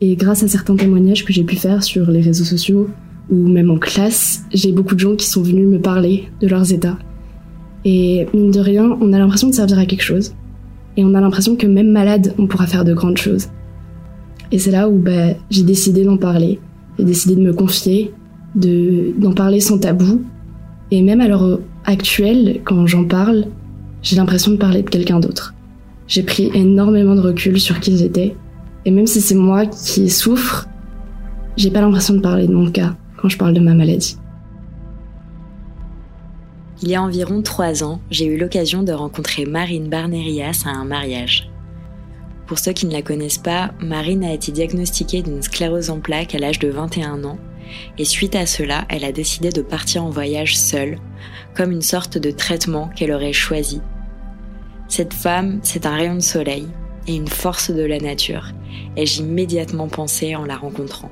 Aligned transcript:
Et 0.00 0.16
grâce 0.16 0.42
à 0.42 0.48
certains 0.48 0.76
témoignages 0.76 1.24
que 1.24 1.32
j'ai 1.32 1.44
pu 1.44 1.56
faire 1.56 1.82
sur 1.82 2.10
les 2.10 2.20
réseaux 2.20 2.44
sociaux 2.44 2.88
ou 3.30 3.48
même 3.48 3.70
en 3.70 3.78
classe, 3.78 4.44
j'ai 4.52 4.72
beaucoup 4.72 4.94
de 4.94 5.00
gens 5.00 5.16
qui 5.16 5.26
sont 5.26 5.42
venus 5.42 5.66
me 5.66 5.78
parler 5.78 6.28
de 6.40 6.48
leurs 6.48 6.72
états. 6.72 6.98
Et 7.84 8.26
mine 8.34 8.50
de 8.50 8.60
rien, 8.60 8.96
on 9.00 9.12
a 9.12 9.18
l'impression 9.18 9.48
de 9.48 9.54
servir 9.54 9.78
à 9.78 9.86
quelque 9.86 10.02
chose. 10.02 10.34
Et 10.96 11.04
on 11.04 11.14
a 11.14 11.20
l'impression 11.20 11.56
que 11.56 11.66
même 11.66 11.90
malade, 11.90 12.34
on 12.38 12.46
pourra 12.46 12.66
faire 12.66 12.84
de 12.84 12.94
grandes 12.94 13.18
choses. 13.18 13.48
Et 14.52 14.58
c'est 14.58 14.70
là 14.70 14.88
où 14.88 14.98
bah, 14.98 15.34
j'ai 15.50 15.62
décidé 15.62 16.04
d'en 16.04 16.16
parler. 16.16 16.60
J'ai 16.98 17.04
décidé 17.04 17.36
de 17.36 17.40
me 17.40 17.52
confier, 17.52 18.12
d'en 18.54 19.32
parler 19.32 19.60
sans 19.60 19.78
tabou. 19.78 20.22
Et 20.90 21.02
même 21.02 21.20
à 21.20 21.28
l'heure 21.28 21.60
actuelle, 21.84 22.60
quand 22.64 22.86
j'en 22.86 23.04
parle, 23.04 23.46
j'ai 24.02 24.16
l'impression 24.16 24.52
de 24.52 24.56
parler 24.56 24.82
de 24.82 24.90
quelqu'un 24.90 25.18
d'autre. 25.18 25.54
J'ai 26.06 26.22
pris 26.22 26.50
énormément 26.54 27.14
de 27.14 27.20
recul 27.20 27.58
sur 27.58 27.80
qui 27.80 27.96
j'étais. 27.96 28.36
Et 28.84 28.90
même 28.90 29.06
si 29.06 29.20
c'est 29.20 29.34
moi 29.34 29.66
qui 29.66 30.10
souffre, 30.10 30.66
j'ai 31.56 31.70
pas 31.70 31.80
l'impression 31.80 32.14
de 32.14 32.20
parler 32.20 32.46
de 32.46 32.52
mon 32.52 32.70
cas 32.70 32.94
quand 33.16 33.28
je 33.28 33.38
parle 33.38 33.54
de 33.54 33.60
ma 33.60 33.74
maladie. 33.74 34.18
Il 36.82 36.88
y 36.90 36.94
a 36.96 37.02
environ 37.02 37.40
trois 37.40 37.82
ans, 37.82 38.00
j'ai 38.10 38.26
eu 38.26 38.36
l'occasion 38.36 38.82
de 38.82 38.92
rencontrer 38.92 39.46
Marine 39.46 39.88
Barnerias 39.88 40.64
à 40.66 40.70
un 40.70 40.84
mariage. 40.84 41.48
Pour 42.46 42.58
ceux 42.58 42.72
qui 42.72 42.84
ne 42.84 42.92
la 42.92 43.00
connaissent 43.00 43.38
pas, 43.38 43.70
Marine 43.80 44.24
a 44.24 44.34
été 44.34 44.52
diagnostiquée 44.52 45.22
d'une 45.22 45.40
sclérose 45.40 45.88
en 45.88 46.00
plaques 46.00 46.34
à 46.34 46.38
l'âge 46.38 46.58
de 46.58 46.68
21 46.68 47.24
ans, 47.24 47.38
et 47.96 48.04
suite 48.04 48.34
à 48.34 48.44
cela, 48.44 48.84
elle 48.90 49.04
a 49.04 49.12
décidé 49.12 49.48
de 49.48 49.62
partir 49.62 50.04
en 50.04 50.10
voyage 50.10 50.58
seule, 50.58 50.98
comme 51.56 51.70
une 51.70 51.80
sorte 51.80 52.18
de 52.18 52.30
traitement 52.30 52.90
qu'elle 52.94 53.12
aurait 53.12 53.32
choisi. 53.32 53.80
Cette 54.88 55.14
femme, 55.14 55.60
c'est 55.62 55.86
un 55.86 55.94
rayon 55.94 56.16
de 56.16 56.20
soleil 56.20 56.66
et 57.06 57.14
une 57.14 57.28
force 57.28 57.70
de 57.70 57.82
la 57.82 57.98
nature, 57.98 58.50
ai-je 58.96 59.20
immédiatement 59.20 59.88
pensé 59.88 60.36
en 60.36 60.44
la 60.44 60.56
rencontrant. 60.56 61.10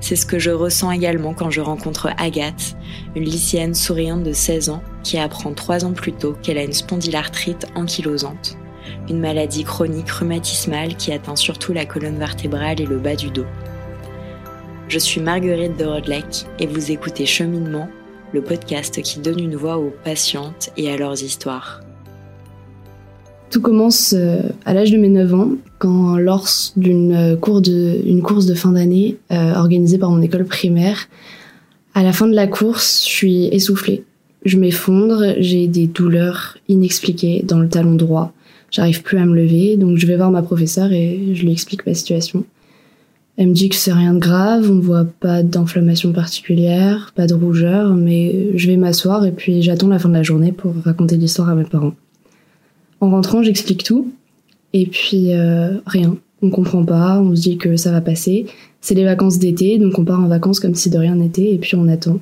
C'est 0.00 0.16
ce 0.16 0.26
que 0.26 0.38
je 0.38 0.50
ressens 0.50 0.92
également 0.92 1.34
quand 1.34 1.50
je 1.50 1.60
rencontre 1.60 2.10
Agathe, 2.18 2.76
une 3.16 3.24
lycéenne 3.24 3.74
souriante 3.74 4.22
de 4.22 4.32
16 4.32 4.70
ans 4.70 4.82
qui 5.02 5.18
apprend 5.18 5.52
trois 5.52 5.84
ans 5.84 5.92
plus 5.92 6.12
tôt 6.12 6.36
qu'elle 6.42 6.58
a 6.58 6.62
une 6.62 6.72
spondylarthrite 6.72 7.66
ankylosante, 7.74 8.56
une 9.08 9.20
maladie 9.20 9.64
chronique 9.64 10.10
rhumatismale 10.10 10.96
qui 10.96 11.12
atteint 11.12 11.36
surtout 11.36 11.72
la 11.72 11.84
colonne 11.84 12.18
vertébrale 12.18 12.80
et 12.80 12.86
le 12.86 12.98
bas 12.98 13.16
du 13.16 13.30
dos. 13.30 13.46
Je 14.88 14.98
suis 14.98 15.20
Marguerite 15.20 15.76
de 15.76 15.84
Rodleck 15.84 16.46
et 16.58 16.66
vous 16.66 16.90
écoutez 16.90 17.26
Cheminement, 17.26 17.88
le 18.32 18.42
podcast 18.42 19.02
qui 19.02 19.18
donne 19.18 19.40
une 19.40 19.56
voix 19.56 19.78
aux 19.78 19.92
patientes 20.04 20.70
et 20.76 20.90
à 20.90 20.96
leurs 20.96 21.22
histoires. 21.22 21.80
Tout 23.50 23.62
commence 23.62 24.14
euh, 24.16 24.42
à 24.66 24.74
l'âge 24.74 24.90
de 24.90 24.98
mes 24.98 25.08
9 25.08 25.34
ans, 25.34 25.50
quand 25.78 26.18
lors 26.18 26.46
d'une 26.76 27.14
euh, 27.14 27.36
course 27.36 27.62
de, 27.62 28.54
fin 28.54 28.72
d'année 28.72 29.16
euh, 29.32 29.54
organisée 29.54 29.96
par 29.96 30.10
mon 30.10 30.20
école 30.20 30.44
primaire, 30.44 31.08
à 31.94 32.02
la 32.02 32.12
fin 32.12 32.26
de 32.26 32.34
la 32.34 32.46
course, 32.46 33.04
je 33.06 33.10
suis 33.10 33.44
essoufflée. 33.46 34.04
Je 34.44 34.58
m'effondre, 34.58 35.34
j'ai 35.38 35.66
des 35.66 35.86
douleurs 35.86 36.58
inexpliquées 36.68 37.42
dans 37.46 37.58
le 37.58 37.68
talon 37.68 37.94
droit. 37.94 38.32
J'arrive 38.70 39.02
plus 39.02 39.16
à 39.16 39.24
me 39.24 39.34
lever, 39.34 39.78
donc 39.78 39.96
je 39.96 40.06
vais 40.06 40.16
voir 40.16 40.30
ma 40.30 40.42
professeure 40.42 40.92
et 40.92 41.32
je 41.32 41.42
lui 41.42 41.52
explique 41.52 41.86
ma 41.86 41.94
situation. 41.94 42.44
Elle 43.38 43.48
me 43.48 43.54
dit 43.54 43.70
que 43.70 43.76
c'est 43.76 43.92
rien 43.92 44.12
de 44.12 44.18
grave, 44.18 44.70
on 44.70 44.78
voit 44.78 45.06
pas 45.20 45.42
d'inflammation 45.42 46.12
particulière, 46.12 47.12
pas 47.14 47.26
de 47.26 47.34
rougeur, 47.34 47.94
mais 47.94 48.48
je 48.54 48.66
vais 48.66 48.76
m'asseoir 48.76 49.24
et 49.24 49.32
puis 49.32 49.62
j'attends 49.62 49.88
la 49.88 49.98
fin 49.98 50.10
de 50.10 50.14
la 50.14 50.22
journée 50.22 50.52
pour 50.52 50.74
raconter 50.84 51.16
l'histoire 51.16 51.48
à 51.48 51.54
mes 51.54 51.64
parents. 51.64 51.94
En 53.00 53.10
rentrant, 53.10 53.42
j'explique 53.42 53.84
tout. 53.84 54.10
Et 54.72 54.86
puis, 54.86 55.32
euh, 55.32 55.78
rien. 55.86 56.16
On 56.40 56.50
comprend 56.50 56.84
pas, 56.84 57.20
on 57.20 57.34
se 57.34 57.40
dit 57.40 57.58
que 57.58 57.76
ça 57.76 57.90
va 57.90 58.00
passer. 58.00 58.46
C'est 58.80 58.94
les 58.94 59.04
vacances 59.04 59.38
d'été, 59.38 59.78
donc 59.78 59.98
on 59.98 60.04
part 60.04 60.20
en 60.20 60.28
vacances 60.28 60.60
comme 60.60 60.74
si 60.74 60.88
de 60.88 60.98
rien 60.98 61.16
n'était, 61.16 61.52
et 61.52 61.58
puis 61.58 61.74
on 61.74 61.88
attend. 61.88 62.20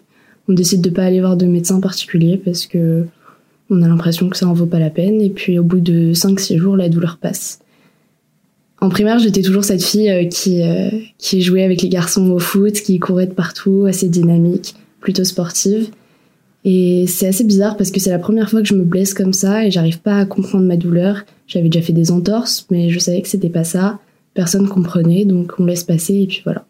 On 0.48 0.54
décide 0.54 0.80
de 0.80 0.90
pas 0.90 1.04
aller 1.04 1.20
voir 1.20 1.36
de 1.36 1.44
médecin 1.44 1.80
particulier 1.80 2.40
parce 2.42 2.66
que 2.66 3.04
on 3.68 3.82
a 3.82 3.88
l'impression 3.88 4.28
que 4.28 4.36
ça 4.36 4.46
en 4.46 4.52
vaut 4.52 4.66
pas 4.66 4.78
la 4.78 4.90
peine, 4.90 5.20
et 5.20 5.28
puis 5.28 5.58
au 5.58 5.64
bout 5.64 5.80
de 5.80 6.12
5-6 6.14 6.56
jours, 6.56 6.76
la 6.76 6.88
douleur 6.88 7.18
passe. 7.18 7.58
En 8.80 8.88
primaire, 8.88 9.18
j'étais 9.18 9.42
toujours 9.42 9.64
cette 9.64 9.82
fille 9.82 10.10
euh, 10.10 10.24
qui, 10.26 10.62
euh, 10.62 10.90
qui 11.18 11.42
jouait 11.42 11.64
avec 11.64 11.82
les 11.82 11.88
garçons 11.88 12.30
au 12.30 12.38
foot, 12.38 12.74
qui 12.74 12.98
courait 12.98 13.26
de 13.26 13.32
partout, 13.32 13.86
assez 13.88 14.08
dynamique, 14.08 14.76
plutôt 15.00 15.24
sportive. 15.24 15.88
Et 16.68 17.06
c'est 17.06 17.28
assez 17.28 17.44
bizarre 17.44 17.76
parce 17.76 17.92
que 17.92 18.00
c'est 18.00 18.10
la 18.10 18.18
première 18.18 18.50
fois 18.50 18.60
que 18.60 18.66
je 18.66 18.74
me 18.74 18.82
blesse 18.82 19.14
comme 19.14 19.32
ça 19.32 19.64
et 19.64 19.70
j'arrive 19.70 20.00
pas 20.00 20.18
à 20.18 20.26
comprendre 20.26 20.64
ma 20.64 20.76
douleur. 20.76 21.22
J'avais 21.46 21.68
déjà 21.68 21.80
fait 21.80 21.92
des 21.92 22.10
entorses, 22.10 22.66
mais 22.72 22.90
je 22.90 22.98
savais 22.98 23.22
que 23.22 23.28
c'était 23.28 23.48
pas 23.48 23.62
ça. 23.62 24.00
Personne 24.34 24.68
comprenait, 24.68 25.24
donc 25.24 25.52
on 25.60 25.64
laisse 25.64 25.84
passer 25.84 26.14
et 26.14 26.26
puis 26.26 26.42
voilà. 26.42 26.66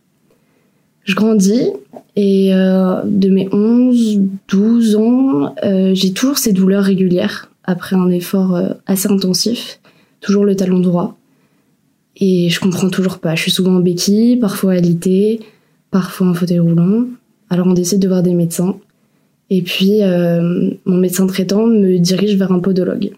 Je 1.05 1.15
grandis 1.15 1.71
et 2.15 2.55
euh, 2.55 3.01
de 3.07 3.31
mes 3.31 3.49
11, 3.51 4.21
12 4.49 4.97
ans, 4.97 5.55
euh, 5.65 5.95
j'ai 5.95 6.13
toujours 6.13 6.37
ces 6.37 6.53
douleurs 6.53 6.85
régulières 6.85 7.51
après 7.65 7.97
un 7.97 8.11
effort 8.11 8.55
euh, 8.55 8.69
assez 8.87 9.09
intensif, 9.09 9.81
toujours 10.21 10.45
le 10.45 10.57
talon 10.57 10.81
droit. 10.81 11.17
Et 12.19 12.51
je 12.51 12.61
comprends 12.61 12.91
toujours 12.91 13.19
pas. 13.19 13.35
Je 13.35 13.43
suis 13.43 13.51
souvent 13.51 13.77
en 13.77 13.81
béquille, 13.81 14.37
parfois 14.37 14.73
alité, 14.73 15.41
parfois 15.91 16.27
en 16.27 16.35
fauteuil 16.35 16.59
roulant. 16.59 17.07
Alors 17.49 17.67
on 17.67 17.73
décide 17.73 18.01
de 18.01 18.09
voir 18.09 18.23
des 18.23 18.35
médecins. 18.35 18.77
Et 19.51 19.63
puis, 19.63 20.03
euh, 20.03 20.71
mon 20.85 20.97
médecin 20.97 21.27
traitant 21.27 21.67
me 21.67 21.99
dirige 21.99 22.37
vers 22.37 22.53
un 22.53 22.59
podologue. 22.59 23.13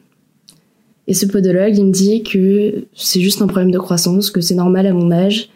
Et 1.06 1.14
ce 1.14 1.24
podologue, 1.24 1.76
il 1.76 1.86
me 1.86 1.92
dit 1.92 2.22
que 2.22 2.84
c'est 2.94 3.20
juste 3.20 3.40
un 3.40 3.46
problème 3.46 3.70
de 3.70 3.78
croissance, 3.78 4.30
que 4.30 4.42
c'est 4.42 4.54
normal 4.54 4.86
à 4.86 4.92
mon 4.92 5.10
âge. 5.10 5.48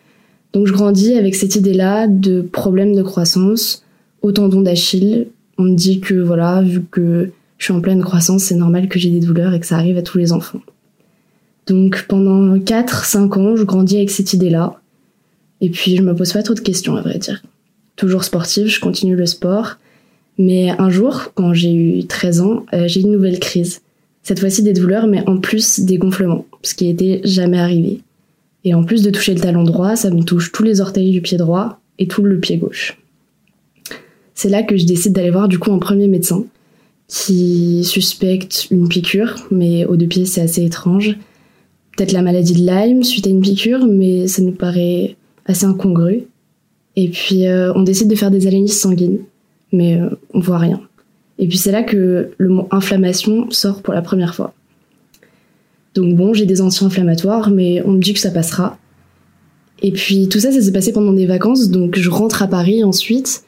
Donc 0.54 0.66
je 0.66 0.72
grandis 0.72 1.14
avec 1.14 1.34
cette 1.34 1.56
idée-là 1.56 2.06
de 2.08 2.40
problème 2.40 2.94
de 2.94 3.02
croissance, 3.02 3.84
au 4.22 4.32
tendon 4.32 4.62
d'Achille. 4.62 5.28
On 5.58 5.64
me 5.64 5.74
dit 5.74 6.00
que 6.00 6.14
voilà, 6.14 6.62
vu 6.62 6.82
que 6.90 7.30
je 7.58 7.64
suis 7.64 7.74
en 7.74 7.82
pleine 7.82 8.02
croissance, 8.02 8.44
c'est 8.44 8.54
normal 8.54 8.88
que 8.88 8.98
j'ai 8.98 9.10
des 9.10 9.20
douleurs 9.20 9.52
et 9.52 9.60
que 9.60 9.66
ça 9.66 9.76
arrive 9.76 9.98
à 9.98 10.02
tous 10.02 10.16
les 10.16 10.32
enfants. 10.32 10.60
Donc 11.66 12.06
pendant 12.08 12.56
4-5 12.56 13.38
ans, 13.38 13.56
je 13.56 13.64
grandis 13.64 13.96
avec 13.96 14.10
cette 14.10 14.32
idée-là. 14.32 14.80
Et 15.60 15.68
puis 15.68 15.96
je 15.96 16.02
me 16.02 16.14
pose 16.14 16.32
pas 16.32 16.42
trop 16.42 16.54
de 16.54 16.60
questions 16.60 16.96
à 16.96 17.02
vrai 17.02 17.18
dire. 17.18 17.42
Toujours 17.96 18.24
sportive, 18.24 18.68
je 18.68 18.80
continue 18.80 19.16
le 19.16 19.26
sport. 19.26 19.76
Mais 20.38 20.70
un 20.70 20.90
jour, 20.90 21.32
quand 21.34 21.52
j'ai 21.52 21.72
eu 21.72 22.04
13 22.04 22.40
ans, 22.40 22.66
euh, 22.72 22.88
j'ai 22.88 23.00
eu 23.00 23.04
une 23.04 23.12
nouvelle 23.12 23.38
crise. 23.38 23.82
Cette 24.22 24.40
fois-ci 24.40 24.62
des 24.62 24.72
douleurs, 24.72 25.06
mais 25.06 25.22
en 25.28 25.38
plus 25.38 25.80
des 25.80 25.98
gonflements, 25.98 26.46
ce 26.62 26.74
qui 26.74 26.86
n'était 26.86 27.20
jamais 27.24 27.58
arrivé. 27.58 28.00
Et 28.64 28.74
en 28.74 28.84
plus 28.84 29.02
de 29.02 29.10
toucher 29.10 29.34
le 29.34 29.40
talon 29.40 29.64
droit, 29.64 29.96
ça 29.96 30.10
me 30.10 30.22
touche 30.22 30.52
tous 30.52 30.62
les 30.62 30.80
orteils 30.80 31.10
du 31.10 31.20
pied 31.20 31.36
droit 31.36 31.80
et 31.98 32.06
tout 32.06 32.22
le 32.22 32.38
pied 32.38 32.56
gauche. 32.56 32.98
C'est 34.34 34.48
là 34.48 34.62
que 34.62 34.76
je 34.76 34.86
décide 34.86 35.12
d'aller 35.12 35.30
voir 35.30 35.48
du 35.48 35.58
coup 35.58 35.72
un 35.72 35.78
premier 35.78 36.08
médecin 36.08 36.44
qui 37.08 37.84
suspecte 37.84 38.68
une 38.70 38.88
piqûre, 38.88 39.46
mais 39.50 39.84
aux 39.84 39.96
deux 39.96 40.06
pieds 40.06 40.24
c'est 40.24 40.40
assez 40.40 40.64
étrange. 40.64 41.16
Peut-être 41.96 42.12
la 42.12 42.22
maladie 42.22 42.54
de 42.54 42.66
Lyme 42.66 43.02
suite 43.02 43.26
à 43.26 43.30
une 43.30 43.42
piqûre, 43.42 43.86
mais 43.86 44.26
ça 44.28 44.40
nous 44.40 44.52
paraît 44.52 45.16
assez 45.44 45.66
incongru. 45.66 46.24
Et 46.96 47.08
puis 47.08 47.46
euh, 47.46 47.72
on 47.74 47.82
décide 47.82 48.08
de 48.08 48.14
faire 48.14 48.30
des 48.30 48.46
analyses 48.46 48.78
sanguines 48.78 49.18
mais 49.72 50.00
euh, 50.00 50.08
on 50.34 50.40
voit 50.40 50.58
rien. 50.58 50.80
Et 51.38 51.48
puis 51.48 51.58
c'est 51.58 51.72
là 51.72 51.82
que 51.82 52.30
le 52.36 52.48
mot 52.48 52.68
inflammation 52.70 53.50
sort 53.50 53.82
pour 53.82 53.94
la 53.94 54.02
première 54.02 54.34
fois. 54.34 54.54
Donc 55.94 56.14
bon, 56.16 56.32
j'ai 56.32 56.46
des 56.46 56.60
anti-inflammatoires, 56.60 57.50
mais 57.50 57.82
on 57.84 57.92
me 57.92 58.00
dit 58.00 58.14
que 58.14 58.20
ça 58.20 58.30
passera. 58.30 58.78
Et 59.82 59.92
puis 59.92 60.28
tout 60.28 60.38
ça, 60.38 60.52
ça 60.52 60.60
s'est 60.60 60.72
passé 60.72 60.92
pendant 60.92 61.12
des 61.12 61.26
vacances, 61.26 61.68
donc 61.68 61.98
je 61.98 62.08
rentre 62.08 62.42
à 62.42 62.46
Paris 62.46 62.84
ensuite, 62.84 63.44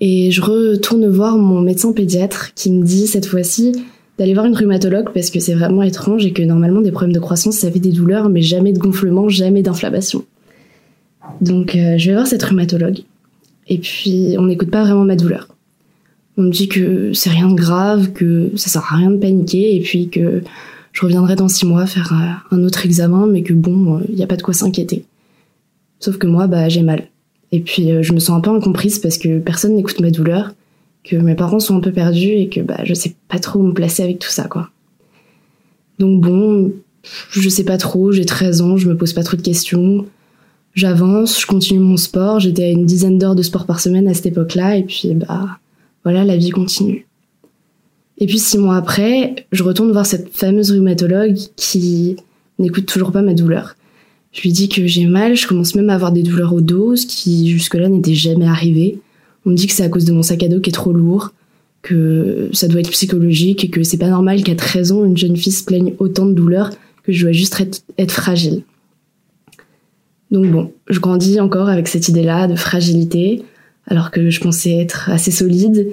et 0.00 0.30
je 0.30 0.40
retourne 0.40 1.06
voir 1.06 1.36
mon 1.36 1.60
médecin 1.60 1.92
pédiatre 1.92 2.52
qui 2.54 2.70
me 2.70 2.82
dit 2.84 3.06
cette 3.06 3.26
fois-ci 3.26 3.72
d'aller 4.18 4.34
voir 4.34 4.46
une 4.46 4.54
rhumatologue 4.54 5.10
parce 5.12 5.30
que 5.30 5.40
c'est 5.40 5.54
vraiment 5.54 5.82
étrange 5.82 6.24
et 6.24 6.32
que 6.32 6.42
normalement 6.42 6.80
des 6.80 6.92
problèmes 6.92 7.12
de 7.12 7.20
croissance, 7.20 7.56
ça 7.56 7.70
fait 7.70 7.80
des 7.80 7.92
douleurs, 7.92 8.28
mais 8.28 8.42
jamais 8.42 8.72
de 8.72 8.78
gonflement, 8.78 9.28
jamais 9.28 9.62
d'inflammation. 9.62 10.24
Donc 11.40 11.74
euh, 11.74 11.98
je 11.98 12.08
vais 12.08 12.14
voir 12.14 12.26
cette 12.26 12.42
rhumatologue. 12.42 13.00
Et 13.68 13.78
puis 13.78 14.36
on 14.38 14.46
n'écoute 14.46 14.70
pas 14.70 14.82
vraiment 14.82 15.04
ma 15.04 15.16
douleur. 15.16 15.48
On 16.36 16.42
me 16.42 16.50
dit 16.50 16.68
que 16.68 17.12
c'est 17.12 17.30
rien 17.30 17.48
de 17.48 17.54
grave, 17.54 18.12
que 18.12 18.50
ça 18.56 18.68
sert 18.68 18.82
à 18.92 18.96
rien 18.96 19.10
de 19.10 19.18
paniquer, 19.18 19.76
et 19.76 19.80
puis 19.80 20.08
que 20.08 20.42
je 20.92 21.02
reviendrai 21.02 21.36
dans 21.36 21.48
six 21.48 21.66
mois 21.66 21.86
faire 21.86 22.12
euh, 22.12 22.56
un 22.56 22.64
autre 22.64 22.86
examen, 22.86 23.26
mais 23.26 23.42
que 23.42 23.52
bon, 23.52 24.00
il 24.08 24.14
euh, 24.14 24.16
n'y 24.16 24.22
a 24.22 24.26
pas 24.26 24.36
de 24.36 24.42
quoi 24.42 24.54
s'inquiéter. 24.54 25.04
Sauf 25.98 26.18
que 26.18 26.26
moi, 26.26 26.46
bah, 26.46 26.68
j'ai 26.68 26.82
mal. 26.82 27.08
Et 27.52 27.60
puis, 27.60 27.90
euh, 27.90 28.02
je 28.02 28.12
me 28.12 28.20
sens 28.20 28.36
un 28.36 28.40
peu 28.40 28.50
incomprise 28.50 28.98
parce 28.98 29.18
que 29.18 29.38
personne 29.38 29.74
n'écoute 29.74 30.00
ma 30.00 30.10
douleur, 30.10 30.54
que 31.02 31.16
mes 31.16 31.34
parents 31.34 31.60
sont 31.60 31.76
un 31.76 31.80
peu 31.80 31.92
perdus 31.92 32.30
et 32.30 32.48
que 32.48 32.60
bah, 32.60 32.80
je 32.84 32.94
sais 32.94 33.14
pas 33.28 33.38
trop 33.38 33.60
où 33.60 33.62
me 33.62 33.74
placer 33.74 34.02
avec 34.02 34.20
tout 34.20 34.30
ça, 34.30 34.44
quoi. 34.44 34.70
Donc 35.98 36.20
bon, 36.20 36.72
je 37.30 37.48
sais 37.48 37.64
pas 37.64 37.76
trop, 37.76 38.12
j'ai 38.12 38.24
13 38.24 38.60
ans, 38.62 38.76
je 38.76 38.88
me 38.88 38.96
pose 38.96 39.12
pas 39.12 39.22
trop 39.22 39.36
de 39.36 39.42
questions. 39.42 40.06
J'avance, 40.74 41.40
je 41.40 41.46
continue 41.46 41.78
mon 41.78 41.96
sport, 41.96 42.40
j'étais 42.40 42.64
à 42.64 42.70
une 42.70 42.86
dizaine 42.86 43.18
d'heures 43.18 43.36
de 43.36 43.42
sport 43.42 43.66
par 43.66 43.78
semaine 43.78 44.08
à 44.08 44.14
cette 44.14 44.26
époque-là, 44.26 44.76
et 44.76 44.82
puis 44.82 45.14
bah, 45.14 45.58
voilà, 46.04 46.24
la 46.24 46.36
vie 46.36 46.50
continue. 46.50 47.06
Et 48.18 48.26
puis 48.26 48.38
six 48.38 48.58
mois 48.58 48.76
après, 48.76 49.34
je 49.50 49.62
retourne 49.62 49.90
voir 49.90 50.06
cette 50.06 50.34
fameuse 50.34 50.70
rhumatologue 50.70 51.36
qui 51.56 52.16
n'écoute 52.58 52.86
toujours 52.86 53.10
pas 53.10 53.22
ma 53.22 53.34
douleur. 53.34 53.76
Je 54.32 54.42
lui 54.42 54.52
dis 54.52 54.68
que 54.68 54.86
j'ai 54.86 55.06
mal, 55.06 55.36
je 55.36 55.46
commence 55.46 55.74
même 55.74 55.90
à 55.90 55.94
avoir 55.94 56.12
des 56.12 56.22
douleurs 56.22 56.54
au 56.54 56.60
dos, 56.60 56.96
ce 56.96 57.06
qui 57.06 57.50
jusque-là 57.50 57.88
n'était 57.88 58.14
jamais 58.14 58.46
arrivé. 58.46 58.98
On 59.46 59.50
me 59.50 59.56
dit 59.56 59.66
que 59.66 59.72
c'est 59.72 59.82
à 59.82 59.88
cause 59.88 60.04
de 60.04 60.12
mon 60.12 60.22
sac 60.22 60.42
à 60.42 60.48
dos 60.48 60.60
qui 60.60 60.70
est 60.70 60.74
trop 60.74 60.92
lourd, 60.92 61.32
que 61.82 62.48
ça 62.52 62.66
doit 62.68 62.80
être 62.80 62.90
psychologique 62.90 63.64
et 63.64 63.70
que 63.70 63.82
c'est 63.82 63.98
pas 63.98 64.08
normal 64.08 64.42
qu'à 64.42 64.54
13 64.54 64.92
ans, 64.92 65.04
une 65.04 65.16
jeune 65.16 65.36
fille 65.36 65.52
se 65.52 65.64
plaigne 65.64 65.94
autant 65.98 66.26
de 66.26 66.32
douleurs, 66.32 66.70
que 67.04 67.12
je 67.12 67.22
dois 67.22 67.32
juste 67.32 67.62
être 67.98 68.12
fragile. 68.12 68.62
Donc 70.30 70.50
bon, 70.50 70.72
je 70.88 70.98
grandis 70.98 71.38
encore 71.38 71.68
avec 71.68 71.86
cette 71.86 72.08
idée-là 72.08 72.48
de 72.48 72.56
fragilité, 72.56 73.42
alors 73.86 74.10
que 74.10 74.30
je 74.30 74.40
pensais 74.40 74.76
être 74.76 75.10
assez 75.10 75.30
solide. 75.30 75.88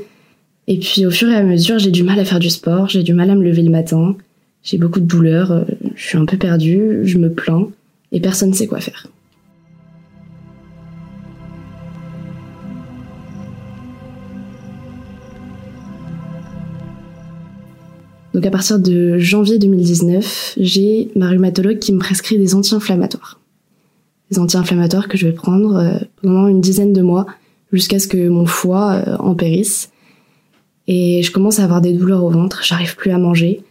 Et 0.67 0.79
puis 0.79 1.05
au 1.05 1.11
fur 1.11 1.29
et 1.29 1.35
à 1.35 1.43
mesure, 1.43 1.79
j'ai 1.79 1.91
du 1.91 2.03
mal 2.03 2.19
à 2.19 2.25
faire 2.25 2.39
du 2.39 2.49
sport, 2.49 2.88
j'ai 2.88 3.03
du 3.03 3.13
mal 3.13 3.29
à 3.29 3.35
me 3.35 3.43
lever 3.43 3.63
le 3.63 3.71
matin, 3.71 4.15
j'ai 4.63 4.77
beaucoup 4.77 4.99
de 4.99 5.05
douleurs, 5.05 5.51
euh, 5.51 5.63
je 5.95 6.07
suis 6.07 6.17
un 6.17 6.25
peu 6.25 6.38
perdue, 6.38 7.01
je 7.03 7.17
me 7.17 7.31
plains, 7.31 7.67
et 8.11 8.19
personne 8.19 8.49
ne 8.49 8.55
sait 8.55 8.67
quoi 8.67 8.79
faire. 8.79 9.07
Donc 18.33 18.45
à 18.45 18.51
partir 18.51 18.79
de 18.79 19.17
janvier 19.17 19.59
2019, 19.59 20.53
j'ai 20.57 21.09
ma 21.17 21.27
rhumatologue 21.27 21.79
qui 21.79 21.91
me 21.91 21.99
prescrit 21.99 22.37
des 22.37 22.55
anti-inflammatoires 22.55 23.41
des 24.31 24.39
anti-inflammatoires 24.39 25.07
que 25.07 25.17
je 25.17 25.27
vais 25.27 25.33
prendre 25.33 25.75
euh, 25.75 25.97
pendant 26.21 26.47
une 26.47 26.61
dizaine 26.61 26.94
de 26.94 27.01
mois 27.01 27.27
jusqu'à 27.71 28.00
ce 28.00 28.07
que 28.07 28.29
mon 28.29 28.45
foie 28.45 29.03
euh, 29.07 29.18
empérisse. 29.18 29.91
Et 30.88 31.23
je 31.23 31.31
commence 31.31 31.59
à 31.59 31.63
avoir 31.63 31.81
des 31.81 31.94
douleurs 31.94 32.23
au 32.23 32.29
ventre, 32.29 32.62
j'arrive 32.63 32.95
plus 32.95 33.12
à 33.12 33.18
manger. 33.18 33.62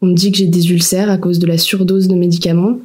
On 0.00 0.06
me 0.06 0.14
dit 0.14 0.30
que 0.30 0.38
j'ai 0.38 0.46
des 0.46 0.70
ulcères 0.70 1.10
à 1.10 1.18
cause 1.18 1.38
de 1.38 1.46
la 1.46 1.58
surdose 1.58 2.08
de 2.08 2.14
médicaments. 2.14 2.78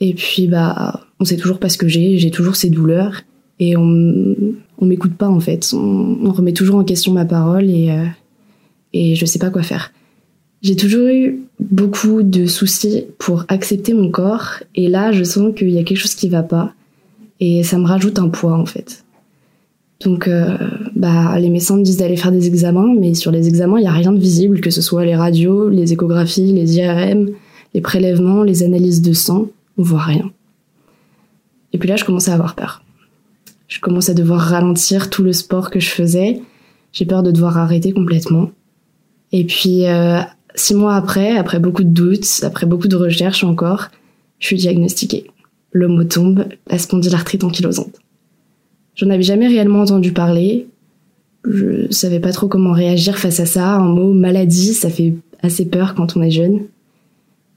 Et 0.00 0.14
puis 0.14 0.46
bah 0.46 1.00
on 1.18 1.24
sait 1.24 1.36
toujours 1.36 1.58
pas 1.58 1.68
ce 1.68 1.78
que 1.78 1.88
j'ai, 1.88 2.18
j'ai 2.18 2.30
toujours 2.30 2.56
ces 2.56 2.68
douleurs 2.68 3.22
et 3.58 3.76
on 3.76 4.34
on 4.78 4.84
m'écoute 4.84 5.14
pas 5.14 5.28
en 5.28 5.40
fait. 5.40 5.72
On, 5.72 6.30
remet 6.32 6.52
toujours 6.52 6.76
en 6.76 6.84
question 6.84 7.12
ma 7.12 7.24
parole 7.24 7.70
et 7.70 7.90
euh, 7.90 8.04
et 8.92 9.14
je 9.14 9.24
sais 9.24 9.38
pas 9.38 9.50
quoi 9.50 9.62
faire. 9.62 9.92
J'ai 10.62 10.76
toujours 10.76 11.08
eu 11.08 11.40
beaucoup 11.60 12.22
de 12.22 12.46
soucis 12.46 13.04
pour 13.18 13.44
accepter 13.48 13.94
mon 13.94 14.10
corps 14.10 14.62
et 14.74 14.88
là 14.88 15.12
je 15.12 15.24
sens 15.24 15.54
qu'il 15.56 15.70
y 15.70 15.78
a 15.78 15.84
quelque 15.84 15.98
chose 15.98 16.14
qui 16.14 16.28
va 16.28 16.42
pas 16.42 16.74
et 17.40 17.62
ça 17.62 17.78
me 17.78 17.86
rajoute 17.86 18.18
un 18.18 18.28
poids 18.28 18.54
en 18.54 18.66
fait. 18.66 19.05
Donc 20.00 20.28
euh, 20.28 20.56
bah 20.94 21.38
les 21.38 21.48
médecins 21.48 21.76
me 21.76 21.82
disent 21.82 21.96
d'aller 21.96 22.16
faire 22.16 22.32
des 22.32 22.46
examens 22.46 22.94
mais 22.98 23.14
sur 23.14 23.30
les 23.30 23.48
examens 23.48 23.78
il 23.78 23.84
y 23.84 23.88
a 23.88 23.92
rien 23.92 24.12
de 24.12 24.18
visible 24.18 24.60
que 24.60 24.70
ce 24.70 24.82
soit 24.82 25.06
les 25.06 25.16
radios, 25.16 25.70
les 25.70 25.92
échographies, 25.92 26.52
les 26.52 26.76
IRM, 26.76 27.30
les 27.72 27.80
prélèvements, 27.80 28.42
les 28.42 28.62
analyses 28.62 29.00
de 29.00 29.14
sang, 29.14 29.46
on 29.78 29.82
voit 29.82 30.02
rien. 30.02 30.30
Et 31.72 31.78
puis 31.78 31.88
là 31.88 31.96
je 31.96 32.04
commence 32.04 32.28
à 32.28 32.34
avoir 32.34 32.54
peur. 32.54 32.82
Je 33.68 33.80
commence 33.80 34.10
à 34.10 34.14
devoir 34.14 34.40
ralentir 34.40 35.10
tout 35.10 35.22
le 35.22 35.32
sport 35.32 35.70
que 35.70 35.80
je 35.80 35.88
faisais. 35.88 36.40
J'ai 36.92 37.06
peur 37.06 37.22
de 37.22 37.30
devoir 37.30 37.58
arrêter 37.58 37.92
complètement. 37.92 38.50
Et 39.32 39.44
puis 39.44 39.86
euh, 39.86 40.20
Six 40.56 40.74
mois 40.74 40.96
après, 40.96 41.36
après 41.36 41.58
beaucoup 41.58 41.84
de 41.84 41.90
doutes, 41.90 42.40
après 42.42 42.64
beaucoup 42.64 42.88
de 42.88 42.96
recherches 42.96 43.44
encore, 43.44 43.88
je 44.38 44.46
suis 44.46 44.56
diagnostiquée. 44.56 45.30
Le 45.70 46.08
tombe, 46.08 46.46
la 46.66 46.78
spondylarthrite 46.78 47.44
ankylosante. 47.44 47.94
J'en 48.96 49.10
avais 49.10 49.22
jamais 49.22 49.46
réellement 49.46 49.80
entendu 49.80 50.12
parler. 50.12 50.66
Je 51.44 51.90
savais 51.90 52.18
pas 52.18 52.32
trop 52.32 52.48
comment 52.48 52.72
réagir 52.72 53.18
face 53.18 53.40
à 53.40 53.46
ça. 53.46 53.74
Un 53.74 53.88
mot 53.88 54.12
maladie, 54.12 54.74
ça 54.74 54.90
fait 54.90 55.14
assez 55.42 55.66
peur 55.66 55.94
quand 55.94 56.16
on 56.16 56.22
est 56.22 56.30
jeune. 56.30 56.62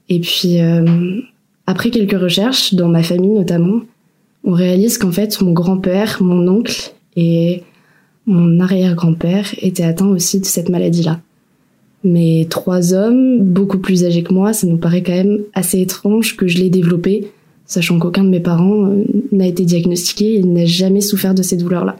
Et 0.08 0.20
puis, 0.20 0.60
euh, 0.60 1.20
après 1.66 1.90
quelques 1.90 2.20
recherches, 2.20 2.74
dans 2.74 2.88
ma 2.88 3.02
famille 3.02 3.30
notamment, 3.30 3.80
on 4.44 4.52
réalise 4.52 4.98
qu'en 4.98 5.12
fait, 5.12 5.40
mon 5.40 5.52
grand-père, 5.52 6.18
mon 6.20 6.46
oncle 6.48 6.92
et 7.16 7.62
mon 8.26 8.60
arrière-grand-père 8.60 9.54
étaient 9.60 9.84
atteints 9.84 10.08
aussi 10.08 10.40
de 10.40 10.44
cette 10.44 10.68
maladie-là. 10.68 11.20
Mais 12.04 12.46
trois 12.48 12.94
hommes, 12.94 13.40
beaucoup 13.40 13.78
plus 13.78 14.04
âgés 14.04 14.22
que 14.22 14.32
moi, 14.32 14.52
ça 14.52 14.66
nous 14.66 14.78
paraît 14.78 15.02
quand 15.02 15.12
même 15.12 15.40
assez 15.54 15.80
étrange 15.80 16.36
que 16.36 16.48
je 16.48 16.58
l'ai 16.58 16.70
développé, 16.70 17.30
sachant 17.70 18.00
qu'aucun 18.00 18.24
de 18.24 18.28
mes 18.28 18.40
parents 18.40 18.86
euh, 18.86 19.04
n'a 19.30 19.46
été 19.46 19.64
diagnostiqué 19.64 20.34
et 20.34 20.42
n'a 20.42 20.66
jamais 20.66 21.00
souffert 21.00 21.36
de 21.36 21.42
ces 21.42 21.56
douleurs-là. 21.56 21.96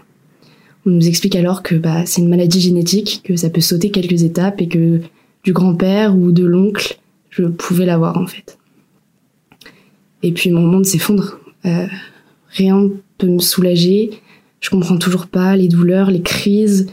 On 0.85 0.91
nous 0.91 1.07
explique 1.07 1.37
alors 1.37 1.63
que 1.63 1.77
bah, 1.77 2.05
c'est 2.07 2.21
une 2.21 2.29
maladie 2.29 2.61
génétique, 2.61 3.23
que 3.25 3.37
ça 3.37 3.51
peut 3.51 3.61
sauter 3.61 3.91
quelques 3.91 4.25
étapes 4.25 4.61
et 4.61 4.67
que 4.67 5.01
du 5.45 5.53
grand-père 5.53 6.17
ou 6.17 6.33
de 6.33 6.45
l'oncle, 6.45 6.99
je 7.31 7.45
pouvais 7.45 7.87
l'avoir 7.87 8.19
en 8.19 8.27
fait. 8.27 8.59
Et 10.25 10.33
puis 10.33 10.51
mon 10.51 10.63
monde 10.63 10.87
s'effondre. 10.87 11.39
Euh, 11.65 11.87
rien 12.49 12.91
peut 13.19 13.29
me 13.29 13.39
soulager. 13.39 14.11
Je 14.61 14.71
comprends 14.71 14.99
toujours 14.99 15.29
pas 15.29 15.55
les 15.55 15.69
douleurs, 15.69 16.11
les 16.11 16.23
crises, 16.23 16.89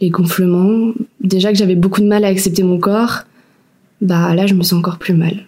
les 0.00 0.10
gonflements. 0.10 0.92
Déjà 1.20 1.52
que 1.52 1.58
j'avais 1.58 1.76
beaucoup 1.76 2.00
de 2.00 2.08
mal 2.08 2.24
à 2.24 2.28
accepter 2.28 2.64
mon 2.64 2.80
corps, 2.80 3.22
bah 4.00 4.34
là 4.34 4.48
je 4.48 4.54
me 4.54 4.64
sens 4.64 4.80
encore 4.80 4.98
plus 4.98 5.14
mal. 5.14 5.46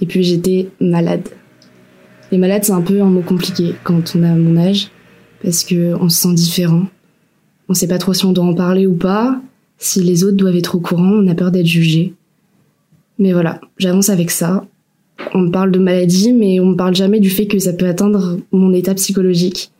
Et 0.00 0.06
puis 0.06 0.24
j'étais 0.24 0.70
malade. 0.80 1.28
Les 2.30 2.38
malades 2.38 2.64
c'est 2.64 2.72
un 2.72 2.82
peu 2.82 3.00
un 3.00 3.06
mot 3.06 3.22
compliqué 3.22 3.74
quand 3.84 4.14
on 4.16 4.22
a 4.22 4.34
mon 4.34 4.56
âge 4.56 4.90
parce 5.42 5.64
que 5.64 5.94
on 5.94 6.08
se 6.08 6.20
sent 6.20 6.34
différent. 6.34 6.86
On 7.68 7.74
sait 7.74 7.88
pas 7.88 7.98
trop 7.98 8.12
si 8.12 8.24
on 8.24 8.32
doit 8.32 8.44
en 8.44 8.54
parler 8.54 8.86
ou 8.86 8.94
pas, 8.94 9.40
si 9.78 10.02
les 10.02 10.24
autres 10.24 10.36
doivent 10.36 10.56
être 10.56 10.74
au 10.74 10.80
courant, 10.80 11.12
on 11.12 11.28
a 11.28 11.34
peur 11.34 11.50
d'être 11.50 11.66
jugé. 11.66 12.14
Mais 13.18 13.32
voilà, 13.32 13.60
j'avance 13.78 14.08
avec 14.10 14.30
ça. 14.30 14.64
On 15.34 15.40
me 15.40 15.50
parle 15.50 15.70
de 15.70 15.78
maladie, 15.78 16.32
mais 16.32 16.60
on 16.60 16.66
me 16.66 16.76
parle 16.76 16.94
jamais 16.94 17.20
du 17.20 17.30
fait 17.30 17.46
que 17.46 17.58
ça 17.58 17.72
peut 17.72 17.86
atteindre 17.86 18.38
mon 18.52 18.72
état 18.72 18.94
psychologique. 18.94 19.70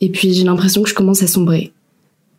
Et 0.00 0.10
puis 0.10 0.32
j'ai 0.32 0.44
l'impression 0.44 0.82
que 0.82 0.88
je 0.88 0.94
commence 0.94 1.22
à 1.22 1.26
sombrer 1.26 1.72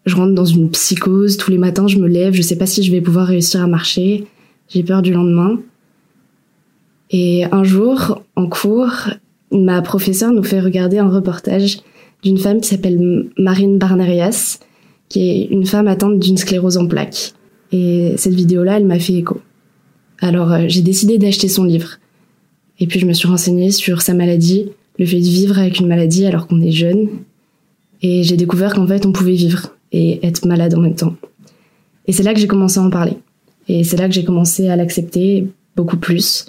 je 0.05 0.15
rentre 0.15 0.33
dans 0.33 0.45
une 0.45 0.69
psychose. 0.69 1.37
Tous 1.37 1.51
les 1.51 1.57
matins, 1.57 1.87
je 1.87 1.97
me 1.97 2.07
lève, 2.07 2.33
je 2.33 2.41
sais 2.41 2.57
pas 2.57 2.65
si 2.65 2.83
je 2.83 2.91
vais 2.91 3.01
pouvoir 3.01 3.27
réussir 3.27 3.61
à 3.61 3.67
marcher. 3.67 4.25
J'ai 4.69 4.83
peur 4.83 5.01
du 5.01 5.11
lendemain. 5.11 5.59
Et 7.11 7.45
un 7.45 7.63
jour, 7.63 8.21
en 8.35 8.47
cours, 8.47 9.09
ma 9.51 9.81
professeure 9.81 10.31
nous 10.31 10.43
fait 10.43 10.59
regarder 10.59 10.97
un 10.97 11.09
reportage 11.09 11.79
d'une 12.23 12.37
femme 12.37 12.61
qui 12.61 12.69
s'appelle 12.69 13.29
Marine 13.37 13.77
Barnerias, 13.77 14.59
qui 15.09 15.29
est 15.29 15.45
une 15.45 15.65
femme 15.65 15.87
atteinte 15.87 16.19
d'une 16.19 16.37
sclérose 16.37 16.77
en 16.77 16.87
plaques. 16.87 17.33
Et 17.71 18.13
cette 18.17 18.33
vidéo-là, 18.33 18.77
elle 18.77 18.85
m'a 18.85 18.99
fait 18.99 19.13
écho. 19.13 19.39
Alors, 20.19 20.51
euh, 20.51 20.65
j'ai 20.67 20.81
décidé 20.81 21.17
d'acheter 21.17 21.47
son 21.47 21.63
livre. 21.63 21.97
Et 22.79 22.87
puis, 22.87 22.99
je 22.99 23.05
me 23.05 23.13
suis 23.13 23.27
renseignée 23.27 23.71
sur 23.71 24.01
sa 24.01 24.13
maladie, 24.13 24.69
le 24.97 25.05
fait 25.05 25.19
de 25.19 25.23
vivre 25.23 25.59
avec 25.59 25.79
une 25.79 25.87
maladie 25.87 26.25
alors 26.25 26.47
qu'on 26.47 26.61
est 26.61 26.71
jeune. 26.71 27.09
Et 28.01 28.23
j'ai 28.23 28.37
découvert 28.37 28.73
qu'en 28.73 28.87
fait, 28.87 29.05
on 29.05 29.11
pouvait 29.11 29.33
vivre 29.33 29.75
et 29.91 30.25
être 30.25 30.45
malade 30.45 30.73
en 30.73 30.79
même 30.79 30.95
temps. 30.95 31.15
Et 32.07 32.11
c'est 32.11 32.23
là 32.23 32.33
que 32.33 32.39
j'ai 32.39 32.47
commencé 32.47 32.79
à 32.79 32.83
en 32.83 32.89
parler. 32.89 33.17
Et 33.67 33.83
c'est 33.83 33.97
là 33.97 34.07
que 34.07 34.13
j'ai 34.13 34.23
commencé 34.23 34.67
à 34.67 34.75
l'accepter 34.75 35.47
beaucoup 35.75 35.97
plus 35.97 36.47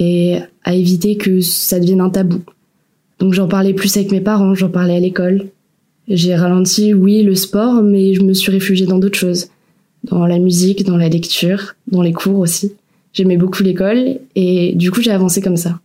et 0.00 0.38
à 0.64 0.74
éviter 0.74 1.16
que 1.16 1.40
ça 1.40 1.78
devienne 1.78 2.00
un 2.00 2.10
tabou. 2.10 2.40
Donc 3.20 3.34
j'en 3.34 3.46
parlais 3.46 3.74
plus 3.74 3.96
avec 3.96 4.10
mes 4.10 4.22
parents, 4.22 4.54
j'en 4.54 4.70
parlais 4.70 4.96
à 4.96 5.00
l'école. 5.00 5.48
J'ai 6.08 6.34
ralenti, 6.34 6.94
oui, 6.94 7.22
le 7.22 7.36
sport, 7.36 7.82
mais 7.82 8.14
je 8.14 8.22
me 8.22 8.32
suis 8.32 8.50
réfugiée 8.50 8.86
dans 8.86 8.98
d'autres 8.98 9.18
choses. 9.18 9.48
Dans 10.02 10.26
la 10.26 10.38
musique, 10.38 10.84
dans 10.84 10.96
la 10.96 11.10
lecture, 11.10 11.74
dans 11.86 12.02
les 12.02 12.14
cours 12.14 12.38
aussi. 12.38 12.72
J'aimais 13.12 13.36
beaucoup 13.36 13.62
l'école 13.62 14.18
et 14.34 14.74
du 14.74 14.90
coup 14.90 15.02
j'ai 15.02 15.10
avancé 15.10 15.42
comme 15.42 15.56
ça. 15.56 15.80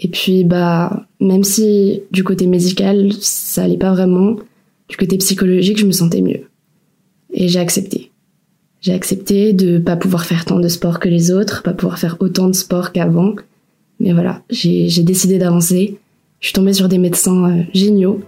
Et 0.00 0.08
puis 0.08 0.42
bah 0.42 1.06
même 1.20 1.44
si 1.44 2.02
du 2.10 2.24
côté 2.24 2.46
médical 2.46 3.12
ça 3.20 3.62
allait 3.62 3.76
pas 3.76 3.92
vraiment, 3.92 4.36
du 4.88 4.96
côté 4.96 5.16
psychologique, 5.18 5.78
je 5.78 5.86
me 5.86 5.92
sentais 5.92 6.22
mieux. 6.22 6.48
Et 7.32 7.46
j'ai 7.46 7.60
accepté. 7.60 8.11
J'ai 8.82 8.94
accepté 8.94 9.52
de 9.52 9.78
pas 9.78 9.94
pouvoir 9.94 10.26
faire 10.26 10.44
tant 10.44 10.58
de 10.58 10.66
sport 10.66 10.98
que 10.98 11.08
les 11.08 11.30
autres, 11.30 11.62
pas 11.62 11.72
pouvoir 11.72 12.00
faire 12.00 12.16
autant 12.18 12.48
de 12.48 12.52
sport 12.52 12.90
qu'avant. 12.90 13.36
Mais 14.00 14.12
voilà, 14.12 14.42
j'ai 14.50 15.04
décidé 15.04 15.38
d'avancer. 15.38 15.98
Je 16.40 16.48
suis 16.48 16.52
tombée 16.52 16.72
sur 16.72 16.88
des 16.88 16.98
médecins 16.98 17.48
euh, 17.48 17.62
géniaux. 17.72 18.20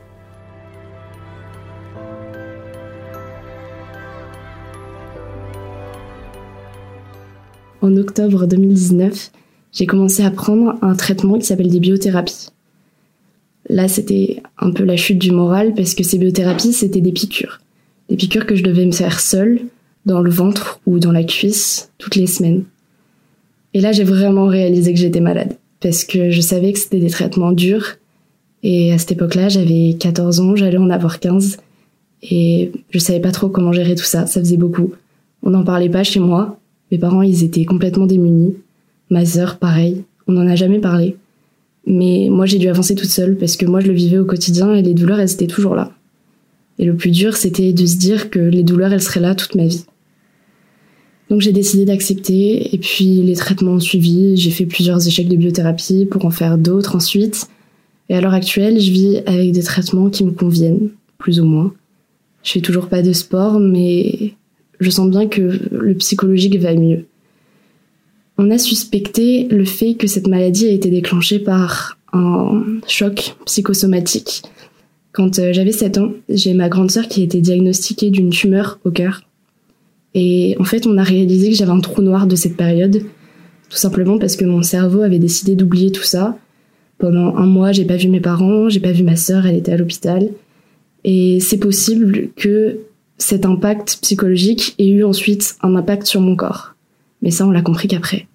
En 7.83 7.97
octobre 7.97 8.47
2019, 8.47 9.33
j'ai 9.73 9.87
commencé 9.87 10.23
à 10.23 10.31
prendre 10.31 10.77
un 10.83 10.95
traitement 10.95 11.37
qui 11.37 11.47
s'appelle 11.47 11.69
des 11.69 11.81
biothérapies. 11.81 12.51
Là, 13.69 13.89
c'était 13.89 14.41
un 14.59 14.71
peu 14.71 14.85
la 14.85 14.97
chute 14.97 15.19
du 15.19 15.33
moral 15.33 15.75
parce 15.75 15.97
que 15.97 16.05
ces 16.05 16.17
biothérapies, 16.17 16.73
c'était 16.73 17.01
des 17.01 17.11
piqûres. 17.11 17.61
Des 18.09 18.15
piqûres 18.15 18.47
que 18.47 18.55
je 18.55 18.63
devais 18.63 18.87
me 18.87 18.93
faire 18.93 19.19
seule, 19.19 19.63
dans 20.07 20.21
le 20.21 20.31
ventre 20.31 20.81
ou 20.87 20.99
dans 20.99 21.13
la 21.13 21.25
cuisse, 21.25 21.91
toutes 21.99 22.17
les 22.17 22.27
semaines. 22.27 22.65
Et 23.73 23.81
là, 23.81 23.93
j'ai 23.93 24.05
vraiment 24.05 24.47
réalisé 24.47 24.93
que 24.93 25.01
j'étais 25.01 25.21
malade 25.21 25.57
parce 25.81 26.05
que 26.05 26.31
je 26.31 26.41
savais 26.41 26.73
que 26.73 26.79
c'était 26.79 27.01
des 27.01 27.11
traitements 27.11 27.53
durs. 27.53 27.97
Et 28.63 28.93
à 28.93 28.99
cette 28.99 29.13
époque-là, 29.13 29.49
j'avais 29.49 29.97
14 29.99 30.41
ans, 30.41 30.57
j'allais 30.57 30.79
en 30.79 30.89
avoir 30.91 31.21
15. 31.21 31.59
Et 32.31 32.73
je 32.91 32.99
savais 32.99 33.21
pas 33.21 33.33
trop 33.33 33.49
comment 33.49 33.73
gérer 33.73 33.95
tout 33.95 34.05
ça, 34.05 34.27
ça 34.27 34.41
faisait 34.41 34.57
beaucoup. 34.57 34.93
On 35.43 35.51
n'en 35.51 35.65
parlait 35.65 35.91
pas 35.91 36.05
chez 36.05 36.21
moi. 36.21 36.59
Mes 36.91 36.99
parents, 36.99 37.23
ils 37.23 37.45
étaient 37.45 37.67
complètement 37.67 38.07
démunis. 38.07 38.57
Ma 39.11 39.27
sœur, 39.27 39.59
pareil. 39.59 40.05
On 40.27 40.33
n'en 40.33 40.47
a 40.47 40.55
jamais 40.55 40.79
parlé. 40.79 41.17
Mais 41.87 42.29
moi, 42.31 42.47
j'ai 42.47 42.59
dû 42.59 42.69
avancer 42.69 42.95
toute 42.95 43.11
seule 43.11 43.37
parce 43.37 43.57
que 43.57 43.67
moi, 43.67 43.81
je 43.81 43.89
le 43.89 43.93
vivais 43.93 44.19
au 44.19 44.25
quotidien 44.25 44.73
et 44.73 44.81
les 44.81 44.95
douleurs, 44.95 45.21
elles 45.21 45.33
étaient 45.33 45.47
toujours 45.47 45.75
là. 45.75 45.93
Et 46.79 46.87
le 46.87 46.97
plus 46.97 47.11
dur, 47.11 47.37
c'était 47.37 47.73
de 47.73 47.85
se 47.85 47.97
dire 47.97 48.31
que 48.31 48.39
les 48.39 48.63
douleurs, 48.63 48.93
elles 48.93 49.03
seraient 49.03 49.21
là 49.21 49.35
toute 49.35 49.55
ma 49.55 49.67
vie. 49.67 49.85
Donc 51.31 51.41
j'ai 51.41 51.53
décidé 51.53 51.85
d'accepter 51.85 52.75
et 52.75 52.79
puis 52.79 53.23
les 53.23 53.35
traitements 53.35 53.73
ont 53.73 53.81
suivi. 53.81 54.37
J'ai 54.37 54.51
fait 54.51 54.67
plusieurs 54.67 55.07
échecs 55.07 55.29
de 55.29 55.37
biothérapie 55.37 56.07
pour 56.07 56.25
en 56.25 56.31
faire 56.31 56.59
d'autres 56.59 56.97
ensuite. 56.97 57.49
Et 58.09 58.15
à 58.15 58.21
l'heure 58.21 58.35
actuelle, 58.35 58.79
je 58.81 58.91
vis 58.91 59.17
avec 59.27 59.53
des 59.53 59.63
traitements 59.63 60.11
qui 60.11 60.25
me 60.25 60.33
conviennent, 60.33 60.91
plus 61.19 61.41
ou 61.41 61.45
moins. 61.45 61.73
Je 62.43 62.53
fais 62.53 62.61
toujours 62.61 62.89
pas 62.89 63.01
de 63.01 63.13
sport, 63.15 63.59
mais 63.59 64.35
je 64.81 64.91
sens 64.91 65.09
bien 65.09 65.27
que 65.27 65.59
le 65.71 65.95
psychologique 65.95 66.59
va 66.59 66.75
mieux. 66.75 67.07
On 68.37 68.51
a 68.51 68.59
suspecté 68.59 69.49
le 69.51 69.65
fait 69.65 69.95
que 69.95 70.07
cette 70.07 70.27
maladie 70.27 70.67
a 70.67 70.73
été 70.73 70.91
déclenchée 70.91 71.39
par 71.39 71.99
un 72.13 72.63
choc 72.87 73.37
psychosomatique. 73.47 74.43
Quand 75.13 75.39
euh, 75.39 75.53
j'avais 75.53 75.73
7 75.73 75.99
ans, 75.99 76.13
j'ai 76.29 76.55
ma 76.55 76.69
grande 76.69 76.91
sœur 76.91 77.07
qui 77.07 77.21
a 77.21 77.25
été 77.25 77.41
diagnostiquée 77.41 78.11
d'une 78.11 78.31
tumeur 78.31 78.81
au 78.85 78.91
cœur. 78.91 79.23
Et 80.15 80.57
en 80.61 80.65
fait, 80.65 80.87
on 80.87 80.97
a 80.97 81.03
réalisé 81.03 81.51
que 81.51 81.57
j'avais 81.57 81.73
un 81.73 81.81
trou 81.81 82.01
noir 82.01 82.27
de 82.27 82.37
cette 82.37 82.57
période, 82.57 83.03
tout 83.69 83.77
simplement 83.77 84.19
parce 84.19 84.37
que 84.37 84.45
mon 84.45 84.63
cerveau 84.63 85.03
avait 85.03 85.19
décidé 85.19 85.57
d'oublier 85.57 85.91
tout 85.91 86.05
ça. 86.05 86.39
Pendant 86.99 87.37
un 87.37 87.47
mois, 87.47 87.73
j'ai 87.73 87.85
pas 87.85 87.97
vu 87.97 88.09
mes 88.09 88.21
parents, 88.21 88.69
j'ai 88.69 88.81
pas 88.81 88.93
vu 88.93 89.03
ma 89.03 89.17
sœur, 89.17 89.47
elle 89.47 89.57
était 89.57 89.73
à 89.73 89.77
l'hôpital. 89.77 90.31
Et 91.03 91.41
c'est 91.41 91.59
possible 91.59 92.29
que 92.37 92.79
cet 93.19 93.45
impact 93.45 93.99
psychologique 94.03 94.75
ait 94.79 94.89
eu 94.89 95.05
ensuite 95.05 95.57
un 95.63 95.75
impact 95.75 96.07
sur 96.07 96.21
mon 96.21 96.37
corps. 96.37 96.75
Mais 97.23 97.31
ça, 97.31 97.47
on 97.47 97.51
l'a 97.51 97.63
compris 97.63 97.89
qu'après. 97.89 98.27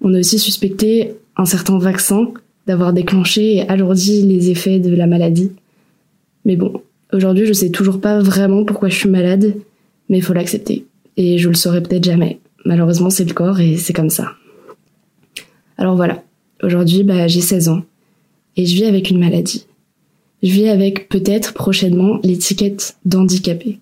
On 0.00 0.14
a 0.14 0.18
aussi 0.18 0.38
suspecté 0.38 1.14
un 1.36 1.44
certain 1.44 1.78
vaccin 1.78 2.32
d'avoir 2.66 2.92
déclenché 2.92 3.56
et 3.56 3.68
alourdi 3.68 4.22
les 4.22 4.50
effets 4.50 4.78
de 4.78 4.94
la 4.94 5.06
maladie. 5.06 5.52
Mais 6.44 6.56
bon, 6.56 6.82
aujourd'hui, 7.12 7.46
je 7.46 7.52
sais 7.52 7.70
toujours 7.70 8.00
pas 8.00 8.20
vraiment 8.20 8.64
pourquoi 8.64 8.88
je 8.88 8.96
suis 8.96 9.08
malade, 9.08 9.54
mais 10.08 10.18
il 10.18 10.22
faut 10.22 10.34
l'accepter. 10.34 10.84
Et 11.18 11.36
je 11.36 11.48
le 11.48 11.54
saurai 11.54 11.82
peut-être 11.82 12.04
jamais. 12.04 12.38
Malheureusement, 12.64 13.10
c'est 13.10 13.24
le 13.24 13.34
corps 13.34 13.60
et 13.60 13.76
c'est 13.76 13.92
comme 13.92 14.08
ça. 14.08 14.32
Alors 15.76 15.96
voilà, 15.96 16.22
aujourd'hui, 16.62 17.02
bah, 17.02 17.26
j'ai 17.26 17.40
16 17.40 17.68
ans 17.68 17.82
et 18.56 18.64
je 18.64 18.74
vis 18.74 18.84
avec 18.84 19.10
une 19.10 19.18
maladie. 19.18 19.66
Je 20.42 20.52
vis 20.52 20.68
avec 20.68 21.08
peut-être 21.08 21.54
prochainement 21.54 22.20
l'étiquette 22.22 22.96
d'handicapé. 23.04 23.80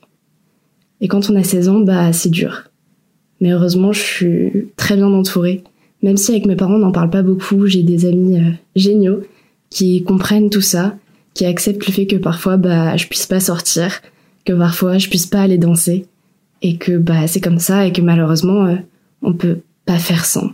Et 1.02 1.08
quand 1.08 1.28
on 1.30 1.36
a 1.36 1.44
16 1.44 1.68
ans, 1.68 1.80
bah, 1.80 2.12
c'est 2.14 2.30
dur. 2.30 2.70
Mais 3.40 3.52
heureusement, 3.52 3.92
je 3.92 4.00
suis 4.00 4.68
très 4.76 4.96
bien 4.96 5.12
entourée. 5.12 5.62
Même 6.02 6.16
si 6.16 6.30
avec 6.30 6.46
mes 6.46 6.56
parents, 6.56 6.76
on 6.76 6.78
n'en 6.78 6.92
parle 6.92 7.10
pas 7.10 7.22
beaucoup, 7.22 7.66
j'ai 7.66 7.82
des 7.82 8.06
amis 8.06 8.38
euh, 8.38 8.50
géniaux 8.74 9.20
qui 9.68 10.02
comprennent 10.04 10.48
tout 10.48 10.62
ça, 10.62 10.96
qui 11.34 11.44
acceptent 11.44 11.86
le 11.86 11.92
fait 11.92 12.06
que 12.06 12.16
parfois, 12.16 12.56
bah, 12.56 12.96
je 12.96 13.06
puisse 13.08 13.26
pas 13.26 13.40
sortir, 13.40 14.00
que 14.46 14.54
parfois, 14.54 14.96
je 14.96 15.08
puisse 15.08 15.26
pas 15.26 15.42
aller 15.42 15.58
danser, 15.58 16.06
et 16.62 16.76
que 16.76 16.96
bah, 16.96 17.26
c'est 17.26 17.40
comme 17.40 17.58
ça, 17.58 17.86
et 17.86 17.92
que 17.92 18.00
malheureusement, 18.00 18.66
euh, 18.66 18.76
on 19.22 19.32
peut 19.32 19.58
pas 19.84 19.98
faire 19.98 20.24
sans. 20.24 20.50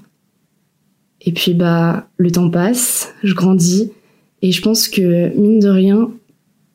Et 1.20 1.32
puis, 1.32 1.54
bah, 1.54 2.08
le 2.16 2.30
temps 2.30 2.50
passe, 2.50 3.12
je 3.22 3.34
grandis, 3.34 3.90
et 4.42 4.50
je 4.50 4.60
pense 4.60 4.88
que, 4.88 5.34
mine 5.38 5.60
de 5.60 5.68
rien, 5.68 6.10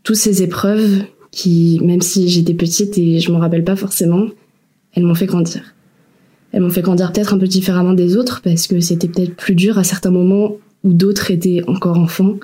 toutes 0.04 0.16
ces 0.16 0.42
épreuves 0.42 1.04
qui, 1.32 1.80
même 1.84 2.02
si 2.02 2.30
j'étais 2.30 2.54
petite 2.54 2.98
et 2.98 3.20
je 3.20 3.32
m'en 3.32 3.40
rappelle 3.40 3.66
pas 3.66 3.76
forcément, 3.76 4.28
elles 4.94 5.04
m'ont 5.04 5.16
fait 5.16 5.26
grandir. 5.26 5.76
Elles 6.52 6.62
m'ont 6.62 6.70
fait 6.70 6.82
grandir 6.82 7.12
peut-être 7.12 7.34
un 7.34 7.38
peu 7.38 7.48
différemment 7.48 7.94
des 7.94 8.16
autres 8.16 8.42
parce 8.42 8.68
que 8.68 8.80
c'était 8.80 9.10
peut-être 9.10 9.36
plus 9.36 9.54
dur 9.54 9.78
à 9.78 9.84
certains 9.84 10.12
moments 10.12 10.54
où 10.84 10.94
d'autres 10.94 11.30
étaient 11.30 11.62
encore 11.68 12.00
enfants. 12.00 12.36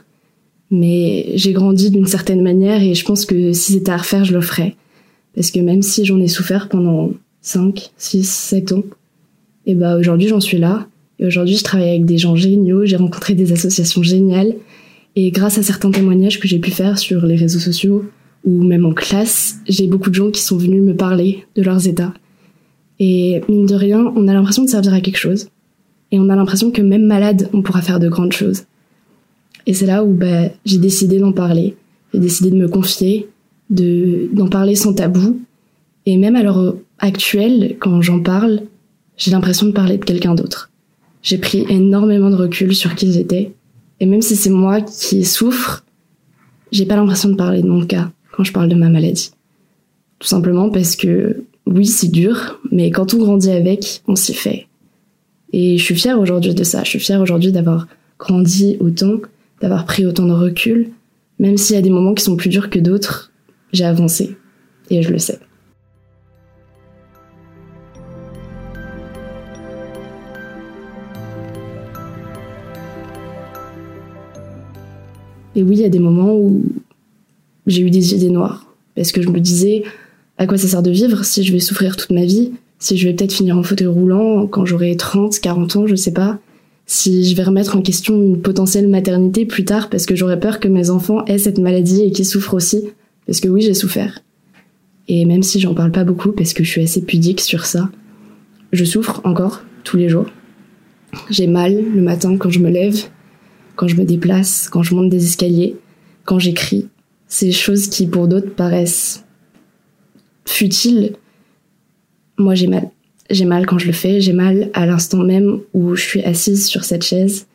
Mais 0.70 1.32
j'ai 1.36 1.54
grandi 1.54 1.90
d'une 1.90 2.06
certaine 2.06 2.42
manière 2.42 2.82
et 2.82 2.96
je 2.96 3.06
pense 3.06 3.26
que 3.26 3.54
si 3.54 3.74
c'était 3.74 3.92
à 3.92 3.98
refaire, 3.98 4.26
je 4.26 4.34
le 4.34 4.42
ferais. 4.42 4.76
Parce 5.36 5.52
que 5.52 5.60
même 5.60 5.82
si 5.82 6.06
j'en 6.06 6.20
ai 6.20 6.28
souffert 6.28 6.70
pendant 6.70 7.12
5, 7.42 7.92
6, 7.98 8.30
7 8.30 8.72
ans, 8.74 8.84
et 9.66 9.76
bah 9.76 9.98
aujourd'hui 9.98 10.28
j'en 10.28 10.40
suis 10.40 10.58
là. 10.58 10.88
Et 11.20 11.26
aujourd'hui 11.26 11.56
je 11.56 11.64
travaille 11.64 11.90
avec 11.90 12.06
des 12.06 12.18
gens 12.18 12.36
géniaux, 12.36 12.86
j'ai 12.86 12.98
rencontré 12.98 13.34
des 13.34 13.52
associations 13.52 14.04
géniales. 14.04 14.56
Et 15.16 15.32
grâce 15.32 15.58
à 15.58 15.64
certains 15.64 15.92
témoignages 15.92 16.40
que 16.40 16.48
j'ai 16.48 16.60
pu 16.60 16.72
faire 16.72 16.98
sur 16.98 17.26
les 17.26 17.36
réseaux 17.36 17.60
sociaux 17.60 18.06
ou 18.46 18.64
même 18.64 18.86
en 18.86 18.94
classe, 18.94 19.60
j'ai 19.68 19.88
beaucoup 19.88 20.10
de 20.10 20.16
gens 20.16 20.32
qui 20.32 20.42
sont 20.42 20.58
venus 20.58 20.82
me 20.82 20.96
parler 20.96 21.46
de 21.56 21.62
leurs 21.62 21.88
états 21.88 22.14
et 23.00 23.42
mine 23.50 23.66
de 23.66 23.76
rien, 23.76 24.14
on 24.16 24.28
a 24.28 24.34
l'impression 24.34 24.64
de 24.64 24.70
servir 24.70 24.94
à 24.94 25.02
quelque 25.02 25.18
chose. 25.18 25.50
Et 26.12 26.20
on 26.20 26.30
a 26.30 26.36
l'impression 26.36 26.72
que 26.72 26.82
même 26.82 27.06
malade, 27.06 27.50
on 27.54 27.62
pourra 27.62 27.82
faire 27.82 28.00
de 28.00 28.08
grandes 28.08 28.34
choses. 28.34 28.64
Et 29.66 29.74
c'est 29.74 29.86
là 29.86 30.04
où 30.04 30.14
bah, 30.14 30.50
j'ai 30.66 30.78
décidé 30.78 31.20
d'en 31.20 31.32
parler. 31.32 31.76
J'ai 32.14 32.20
décidé 32.20 32.52
de 32.52 32.56
me 32.56 32.68
confier, 32.68 33.28
de 33.74 34.30
d'en 34.32 34.48
parler 34.48 34.76
sans 34.76 34.94
tabou. 34.94 35.40
Et 36.06 36.18
même 36.18 36.36
à 36.36 36.44
l'heure 36.44 36.76
actuelle, 37.00 37.76
quand 37.80 38.02
j'en 38.02 38.22
parle, 38.22 38.62
j'ai 39.18 39.32
l'impression 39.32 39.68
de 39.68 39.72
parler 39.72 39.98
de 39.98 40.06
quelqu'un 40.06 40.36
d'autre. 40.36 40.70
J'ai 41.22 41.38
pris 41.38 41.66
énormément 41.70 42.30
de 42.30 42.36
recul 42.36 42.76
sur 42.76 42.96
qui 42.96 43.12
j'étais. 43.12 43.52
Et 44.00 44.06
même 44.06 44.22
si 44.22 44.36
c'est 44.36 44.50
moi 44.50 44.82
qui 44.82 45.24
souffre, 45.24 45.84
j'ai 46.72 46.86
pas 46.86 46.96
l'impression 46.96 47.30
de 47.30 47.36
parler 47.36 47.62
de 47.62 47.68
mon 47.68 47.86
cas 47.86 48.12
quand 48.32 48.44
je 48.44 48.52
parle 48.52 48.68
de 48.68 48.76
ma 48.76 48.90
maladie. 48.90 49.32
Tout 50.20 50.28
simplement 50.28 50.70
parce 50.70 50.96
que 50.96 51.44
oui, 51.66 51.86
c'est 51.86 52.10
dur, 52.10 52.60
mais 52.72 52.92
quand 52.92 53.14
on 53.14 53.20
grandit 53.20 53.52
avec, 53.52 54.02
on 54.08 54.16
s'y 54.16 54.34
fait. 54.34 54.68
Et 55.54 55.78
je 55.78 55.84
suis 55.84 55.96
fière 55.96 56.20
aujourd'hui 56.20 56.54
de 56.54 56.64
ça. 56.64 56.84
Je 56.84 56.90
suis 56.90 57.00
fière 57.00 57.22
aujourd'hui 57.22 57.52
d'avoir 57.52 57.88
grandi 58.20 58.78
autant, 58.80 59.18
d'avoir 59.62 59.86
pris 59.86 60.06
autant 60.06 60.26
de 60.26 60.34
recul. 60.34 60.90
Même 61.40 61.58
s'il 61.58 61.76
y 61.76 61.80
a 61.80 61.82
des 61.82 61.90
moments 61.90 62.14
qui 62.14 62.24
sont 62.24 62.36
plus 62.36 62.50
durs 62.50 62.70
que 62.70 62.80
d'autres, 62.80 63.32
j'ai 63.74 63.86
avancé. 63.86 64.38
Et 64.90 65.02
je 65.02 65.12
le 65.12 65.18
sais. 65.18 65.40
Et 75.56 75.62
oui, 75.62 75.76
il 75.76 75.82
y 75.82 75.86
a 75.86 75.90
des 75.90 76.00
moments 76.00 76.36
où 76.36 76.64
j'ai 77.68 77.82
eu 77.82 77.90
des 77.90 78.16
idées 78.16 78.30
noires. 78.30 78.74
Parce 78.96 79.12
que 79.12 79.22
je 79.22 79.30
me 79.30 79.40
disais, 79.40 79.84
à 80.38 80.48
quoi 80.48 80.58
ça 80.58 80.68
sert 80.68 80.84
de 80.84 80.92
vivre 80.92 81.26
si 81.26 81.44
je 81.44 81.52
vais 81.52 81.60
souffrir 81.60 81.96
toute 81.96 82.12
ma 82.12 82.26
vie, 82.26 82.52
si 82.80 82.98
je 82.98 83.08
vais 83.08 83.14
peut-être 83.14 83.34
finir 83.34 83.58
en 83.58 83.64
fauteuil 83.64 83.88
roulant 83.88 84.48
quand 84.48 84.66
j'aurai 84.66 84.96
30, 84.96 85.40
40 85.40 85.76
ans, 85.76 85.88
je 85.88 85.96
sais 85.96 86.14
pas, 86.14 86.40
si 86.86 87.30
je 87.30 87.36
vais 87.36 87.44
remettre 87.44 87.78
en 87.78 87.82
question 87.82 88.22
une 88.22 88.42
potentielle 88.42 88.88
maternité 88.88 89.46
plus 89.46 89.66
tard 89.66 89.90
parce 89.90 90.06
que 90.06 90.16
j'aurais 90.16 90.40
peur 90.40 90.60
que 90.60 90.68
mes 90.68 90.90
enfants 90.90 91.24
aient 91.26 91.38
cette 91.38 91.60
maladie 91.60 92.02
et 92.02 92.12
qu'ils 92.12 92.26
souffrent 92.26 92.56
aussi, 92.56 92.90
parce 93.26 93.40
que 93.40 93.48
oui, 93.48 93.62
j'ai 93.62 93.74
souffert. 93.74 94.20
Et 95.08 95.26
même 95.26 95.44
si 95.44 95.60
j'en 95.60 95.74
parle 95.74 95.92
pas 95.92 96.04
beaucoup 96.04 96.32
parce 96.32 96.54
que 96.54 96.64
je 96.64 96.70
suis 96.70 96.82
assez 96.82 97.02
pudique 97.02 97.42
sur 97.42 97.66
ça, 97.66 97.90
je 98.72 98.86
souffre 98.86 99.22
encore 99.24 99.64
tous 99.84 99.98
les 99.98 100.10
jours. 100.10 100.28
J'ai 101.30 101.48
mal 101.48 101.84
le 101.94 102.02
matin 102.02 102.38
quand 102.38 102.50
je 102.50 102.60
me 102.60 102.70
lève, 102.70 103.04
quand 103.76 103.88
je 103.88 103.96
me 103.96 104.06
déplace, 104.06 104.70
quand 104.70 104.84
je 104.84 104.96
monte 104.96 105.10
des 105.10 105.26
escaliers, 105.26 105.76
quand 106.26 106.40
j'écris. 106.40 106.90
Ces 107.28 107.52
choses 107.52 107.88
qui 107.88 108.08
pour 108.08 108.28
d'autres 108.28 108.54
paraissent 108.54 109.26
futile, 110.46 111.16
moi 112.38 112.56
j'ai 112.56 112.68
mal. 112.68 112.90
J'ai 113.30 113.46
mal 113.46 113.66
quand 113.66 113.80
je 113.80 113.88
le 113.88 113.94
fais, 113.94 114.22
j'ai 114.22 114.34
mal 114.34 114.70
à 114.74 114.86
l'instant 114.86 115.24
même 115.24 115.60
où 115.74 115.96
je 115.96 116.02
suis 116.02 116.24
assise 116.24 116.68
sur 116.68 116.84
cette 116.84 117.04
chaise. 117.04 117.48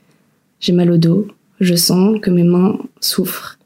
J'ai 0.61 0.73
mal 0.73 0.91
au 0.91 0.97
dos, 0.97 1.29
je 1.61 1.75
sens 1.75 2.19
que 2.21 2.31
mes 2.31 2.43
mains 2.43 2.79
souffrent. 3.01 3.59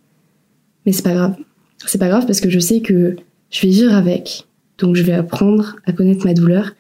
Mais 0.85 0.93
c'est 0.93 1.03
pas 1.03 1.15
grave. 1.15 1.37
C'est 1.87 1.99
pas 1.99 2.09
grave 2.09 2.27
parce 2.27 2.41
que 2.41 2.51
je 2.51 2.59
sais 2.59 2.81
que 2.81 3.17
je 3.51 3.63
vais 3.63 3.73
vivre 3.73 3.95
avec. 3.95 4.47
Donc 4.79 4.97
je 4.97 5.03
vais 5.03 5.13
apprendre 5.13 5.77
à 5.87 5.93
connaître 5.93 6.25
ma 6.25 6.35
douleur. 6.35 6.73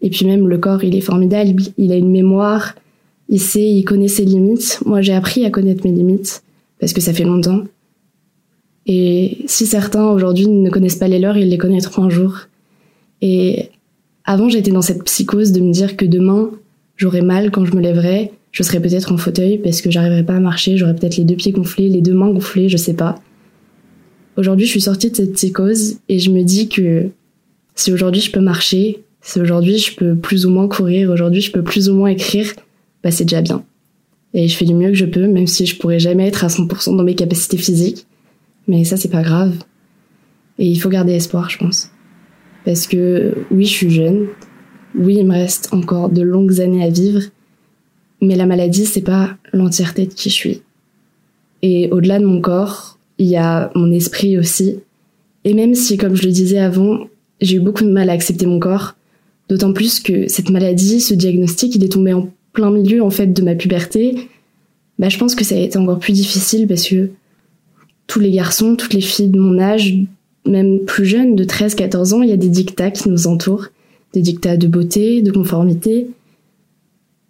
Et 0.00 0.10
puis 0.10 0.26
même 0.26 0.48
le 0.48 0.58
corps, 0.58 0.84
il 0.84 0.94
est 0.94 1.00
formidable, 1.00 1.62
il 1.78 1.92
a 1.92 1.96
une 1.96 2.10
mémoire, 2.10 2.74
il 3.28 3.40
sait, 3.40 3.70
il 3.70 3.84
connaît 3.84 4.08
ses 4.08 4.24
limites. 4.24 4.80
Moi 4.84 5.00
j'ai 5.00 5.14
appris 5.14 5.44
à 5.44 5.50
connaître 5.50 5.84
mes 5.84 5.92
limites 5.92 6.42
parce 6.78 6.92
que 6.92 7.00
ça 7.00 7.12
fait 7.12 7.24
longtemps. 7.24 7.64
Et 8.86 9.38
si 9.46 9.66
certains 9.66 10.10
aujourd'hui 10.10 10.46
ne 10.46 10.68
connaissent 10.70 10.96
pas 10.96 11.08
les 11.08 11.18
leurs, 11.18 11.36
ils 11.36 11.48
les 11.48 11.58
connaîtront 11.58 12.04
un 12.04 12.10
jour. 12.10 12.40
Et 13.22 13.70
avant, 14.24 14.48
j'étais 14.48 14.70
dans 14.70 14.82
cette 14.82 15.04
psychose 15.04 15.52
de 15.52 15.60
me 15.60 15.72
dire 15.72 15.96
que 15.96 16.04
demain, 16.04 16.50
j'aurais 16.96 17.22
mal 17.22 17.50
quand 17.50 17.64
je 17.64 17.74
me 17.74 17.80
lèverais, 17.80 18.32
je 18.52 18.62
serais 18.62 18.80
peut-être 18.80 19.12
en 19.12 19.16
fauteuil 19.16 19.58
parce 19.58 19.80
que 19.80 19.90
j'arriverais 19.90 20.24
pas 20.24 20.36
à 20.36 20.40
marcher, 20.40 20.76
j'aurais 20.76 20.94
peut-être 20.94 21.16
les 21.16 21.24
deux 21.24 21.36
pieds 21.36 21.52
gonflés, 21.52 21.88
les 21.88 22.02
deux 22.02 22.12
mains 22.12 22.30
gonflées, 22.30 22.68
je 22.68 22.76
sais 22.76 22.94
pas. 22.94 23.16
Aujourd'hui, 24.36 24.66
je 24.66 24.70
suis 24.72 24.80
sortie 24.80 25.10
de 25.10 25.16
cette 25.16 25.32
psychose 25.34 25.98
et 26.08 26.18
je 26.18 26.30
me 26.30 26.42
dis 26.42 26.68
que 26.68 27.10
si 27.76 27.92
aujourd'hui 27.92 28.20
je 28.20 28.32
peux 28.32 28.40
marcher, 28.40 29.04
si 29.20 29.40
aujourd'hui 29.40 29.78
je 29.78 29.94
peux 29.94 30.16
plus 30.16 30.44
ou 30.44 30.50
moins 30.50 30.68
courir, 30.68 31.10
aujourd'hui 31.10 31.40
je 31.40 31.52
peux 31.52 31.62
plus 31.62 31.88
ou 31.88 31.94
moins 31.94 32.08
écrire, 32.08 32.52
bah 33.02 33.10
c'est 33.10 33.24
déjà 33.24 33.42
bien. 33.42 33.64
Et 34.34 34.48
je 34.48 34.56
fais 34.56 34.64
du 34.64 34.74
mieux 34.74 34.88
que 34.88 34.96
je 34.96 35.04
peux, 35.04 35.28
même 35.28 35.46
si 35.46 35.64
je 35.66 35.78
pourrais 35.78 36.00
jamais 36.00 36.26
être 36.26 36.44
à 36.44 36.48
100% 36.48 36.96
dans 36.96 37.04
mes 37.04 37.14
capacités 37.14 37.56
physiques. 37.56 38.06
Mais 38.66 38.82
ça, 38.82 38.96
c'est 38.96 39.08
pas 39.10 39.22
grave. 39.22 39.54
Et 40.58 40.66
il 40.66 40.80
faut 40.80 40.88
garder 40.88 41.12
espoir, 41.12 41.48
je 41.48 41.58
pense. 41.58 41.90
Parce 42.64 42.88
que 42.88 43.34
oui, 43.52 43.66
je 43.66 43.72
suis 43.72 43.90
jeune. 43.90 44.26
Oui, 44.96 45.16
il 45.18 45.26
me 45.26 45.34
reste 45.34 45.72
encore 45.72 46.08
de 46.08 46.22
longues 46.22 46.60
années 46.60 46.82
à 46.82 46.90
vivre. 46.90 47.22
Mais 48.20 48.34
la 48.34 48.46
maladie, 48.46 48.86
c'est 48.86 49.02
pas 49.02 49.36
l'entièreté 49.52 50.06
de 50.06 50.12
qui 50.12 50.30
je 50.30 50.34
suis. 50.34 50.62
Et 51.62 51.88
au-delà 51.92 52.18
de 52.18 52.24
mon 52.24 52.40
corps, 52.40 52.98
il 53.18 53.26
y 53.26 53.36
a 53.36 53.70
mon 53.74 53.90
esprit 53.92 54.38
aussi. 54.38 54.80
Et 55.44 55.54
même 55.54 55.74
si, 55.74 55.96
comme 55.96 56.16
je 56.16 56.24
le 56.24 56.32
disais 56.32 56.58
avant, 56.58 57.06
j'ai 57.40 57.56
eu 57.56 57.60
beaucoup 57.60 57.84
de 57.84 57.90
mal 57.90 58.10
à 58.10 58.12
accepter 58.12 58.46
mon 58.46 58.58
corps, 58.58 58.94
d'autant 59.48 59.72
plus 59.72 60.00
que 60.00 60.28
cette 60.28 60.50
maladie, 60.50 61.00
ce 61.00 61.14
diagnostic, 61.14 61.74
il 61.74 61.84
est 61.84 61.92
tombé 61.92 62.12
en 62.12 62.30
plein 62.52 62.70
milieu 62.70 63.02
en 63.02 63.10
fait 63.10 63.26
de 63.26 63.42
ma 63.42 63.54
puberté, 63.54 64.28
bah, 64.98 65.08
je 65.08 65.18
pense 65.18 65.34
que 65.34 65.44
ça 65.44 65.56
a 65.56 65.58
été 65.58 65.76
encore 65.78 65.98
plus 65.98 66.12
difficile 66.12 66.66
parce 66.66 66.88
que 66.88 67.10
tous 68.06 68.20
les 68.20 68.30
garçons, 68.30 68.76
toutes 68.76 68.94
les 68.94 69.00
filles 69.00 69.28
de 69.28 69.38
mon 69.38 69.58
âge, 69.58 69.94
même 70.46 70.80
plus 70.80 71.06
jeunes, 71.06 71.34
de 71.36 71.44
13-14 71.44 72.14
ans, 72.14 72.22
il 72.22 72.30
y 72.30 72.32
a 72.32 72.36
des 72.36 72.48
dictats 72.48 72.90
qui 72.90 73.08
nous 73.08 73.26
entourent, 73.26 73.68
des 74.12 74.20
dictats 74.20 74.56
de 74.56 74.66
beauté, 74.66 75.22
de 75.22 75.32
conformité. 75.32 76.08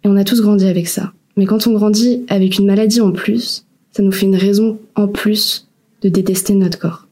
Et 0.03 0.07
on 0.07 0.15
a 0.15 0.23
tous 0.23 0.41
grandi 0.41 0.65
avec 0.65 0.87
ça. 0.87 1.13
Mais 1.37 1.45
quand 1.45 1.65
on 1.67 1.73
grandit 1.73 2.23
avec 2.27 2.59
une 2.59 2.65
maladie 2.65 3.01
en 3.01 3.11
plus, 3.11 3.65
ça 3.91 4.03
nous 4.03 4.11
fait 4.11 4.25
une 4.25 4.35
raison 4.35 4.77
en 4.95 5.07
plus 5.07 5.64
de 6.05 6.09
détester 6.09 6.53
notre 6.53 6.77
corps. 6.77 7.07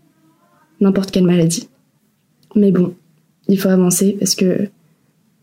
N'importe 0.79 1.09
quelle 1.09 1.23
maladie. 1.23 1.67
Mais 2.55 2.71
bon, 2.71 2.93
il 3.47 3.59
faut 3.59 3.69
avancer 3.69 4.15
parce 4.19 4.35
que 4.35 4.69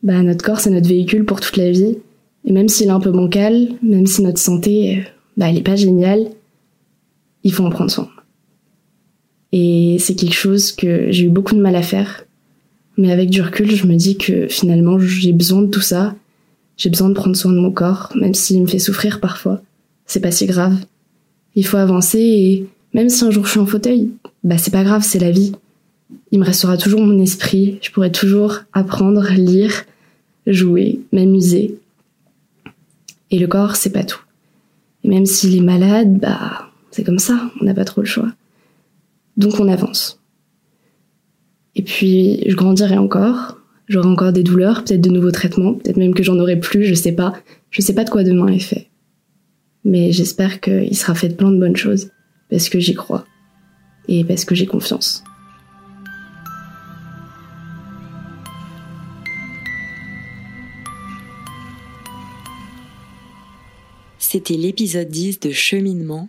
bah, 0.04 0.23
notre 0.23 0.45
corps, 0.45 0.61
c'est 0.61 0.71
notre 0.71 0.88
véhicule 0.88 1.25
pour 1.25 1.40
toute 1.40 1.57
la 1.57 1.73
vie. 1.73 1.99
Et 2.45 2.52
même 2.52 2.69
s'il 2.69 2.87
est 2.87 2.90
un 2.90 3.00
peu 3.00 3.11
bancal, 3.11 3.69
même 3.83 4.07
si 4.07 4.23
notre 4.23 4.38
santé, 4.38 5.04
bah, 5.37 5.50
elle 5.50 5.59
est 5.59 5.62
pas 5.62 5.75
géniale, 5.75 6.30
il 7.42 7.52
faut 7.52 7.64
en 7.64 7.71
prendre 7.71 7.90
soin. 7.90 8.09
Et 9.50 9.97
c'est 9.99 10.14
quelque 10.14 10.35
chose 10.35 10.71
que 10.71 11.11
j'ai 11.11 11.25
eu 11.25 11.28
beaucoup 11.28 11.57
de 11.57 11.61
mal 11.61 11.75
à 11.75 11.83
faire. 11.83 12.25
Mais 12.97 13.11
avec 13.11 13.30
du 13.30 13.42
recul, 13.42 13.75
je 13.75 13.87
me 13.87 13.97
dis 13.97 14.16
que 14.16 14.47
finalement, 14.47 14.97
j'ai 15.00 15.33
besoin 15.33 15.62
de 15.62 15.66
tout 15.66 15.80
ça. 15.80 16.14
J'ai 16.76 16.88
besoin 16.88 17.09
de 17.09 17.14
prendre 17.14 17.37
soin 17.37 17.50
de 17.50 17.59
mon 17.59 17.73
corps, 17.73 18.12
même 18.14 18.35
s'il 18.35 18.62
me 18.62 18.69
fait 18.69 18.78
souffrir 18.78 19.19
parfois. 19.19 19.61
C'est 20.07 20.21
pas 20.21 20.30
si 20.30 20.47
grave. 20.47 20.76
Il 21.57 21.66
faut 21.66 21.78
avancer 21.78 22.21
et 22.21 22.66
même 22.92 23.09
si 23.09 23.25
un 23.25 23.30
jour 23.30 23.47
je 23.47 23.50
suis 23.52 23.61
en 23.61 23.66
fauteuil, 23.66 24.11
bah 24.44 24.59
c'est 24.59 24.70
pas 24.70 24.85
grave, 24.85 25.02
c'est 25.04 25.18
la 25.18 25.30
vie. 25.30 25.52
Il 26.32 26.40
me 26.40 26.44
restera 26.44 26.76
toujours 26.76 27.00
mon 27.00 27.18
esprit, 27.20 27.78
je 27.82 27.90
pourrai 27.90 28.11
toujours 28.11 28.61
apprendre, 28.73 29.28
lire, 29.30 29.85
jouer, 30.47 31.00
m'amuser. 31.12 31.78
Et 33.30 33.38
le 33.38 33.47
corps, 33.47 33.76
c'est 33.76 33.92
pas 33.92 34.04
tout. 34.04 34.20
Et 35.04 35.09
même 35.09 35.26
s'il 35.26 35.56
est 35.56 35.61
malade, 35.61 36.18
bah 36.18 36.68
c'est 36.90 37.04
comme 37.04 37.18
ça, 37.18 37.50
on 37.61 37.64
n'a 37.64 37.75
pas 37.75 37.85
trop 37.85 38.00
le 38.00 38.06
choix. 38.06 38.32
Donc 39.37 39.61
on 39.61 39.68
avance. 39.68 40.20
Et 41.76 41.82
puis 41.82 42.42
je 42.47 42.56
grandirai 42.56 42.99
encore, 42.99 43.59
j'aurai 43.88 44.09
encore 44.09 44.32
des 44.32 44.42
douleurs, 44.42 44.85
peut-être 44.85 45.00
de 45.00 45.11
nouveaux 45.11 45.30
traitements, 45.30 45.75
peut-être 45.75 45.97
même 45.97 46.14
que 46.14 46.23
j'en 46.23 46.38
aurai 46.38 46.59
plus, 46.59 46.85
je 46.85 46.94
sais 46.94 47.12
pas. 47.12 47.35
Je 47.70 47.82
sais 47.82 47.94
pas 47.94 48.04
de 48.04 48.11
quoi 48.11 48.25
demain 48.25 48.49
est 48.49 48.59
fait. 48.59 48.88
Mais 49.85 50.12
j'espère 50.12 50.61
qu'il 50.61 50.97
sera 50.97 51.14
fait 51.14 51.28
de 51.28 51.35
plein 51.35 51.50
de 51.50 51.59
bonnes 51.59 51.76
choses, 51.76 52.11
parce 52.50 52.69
que 52.69 52.80
j'y 52.80 52.95
crois. 52.95 53.25
Et 54.09 54.25
parce 54.25 54.45
que 54.45 54.54
j'ai 54.54 54.66
confiance. 54.66 55.23
C'était 64.19 64.54
l'épisode 64.54 65.09
10 65.09 65.40
de 65.40 65.50
Cheminement 65.50 66.28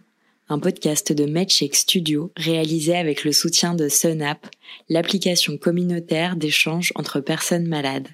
un 0.52 0.60
podcast 0.60 1.14
de 1.14 1.24
MedCheck 1.26 1.74
Studio 1.76 2.34
réalisé 2.36 2.98
avec 2.98 3.24
le 3.24 3.32
soutien 3.32 3.74
de 3.74 3.88
SunApp, 3.88 4.48
l'application 4.90 5.58
communautaire 5.58 6.36
d'échange 6.36 6.92
entre 6.96 7.22
personnes 7.22 7.68
malades. 7.68 8.10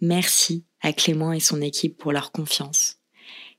Merci 0.00 0.64
à 0.80 0.92
Clément 0.92 1.32
et 1.32 1.38
son 1.38 1.60
équipe 1.62 1.96
pour 1.96 2.10
leur 2.10 2.32
confiance. 2.32 2.93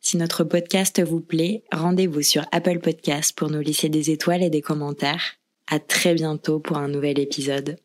Si 0.06 0.18
notre 0.18 0.44
podcast 0.44 1.02
vous 1.02 1.20
plaît, 1.20 1.64
rendez-vous 1.72 2.22
sur 2.22 2.46
Apple 2.52 2.78
Podcast 2.78 3.36
pour 3.36 3.50
nous 3.50 3.62
laisser 3.62 3.90
des 3.90 4.12
étoiles 4.12 4.44
et 4.44 4.52
des 4.52 4.62
commentaires. 4.62 5.38
À 5.66 5.80
très 5.80 6.14
bientôt 6.14 6.60
pour 6.60 6.78
un 6.78 6.88
nouvel 6.88 7.18
épisode. 7.18 7.78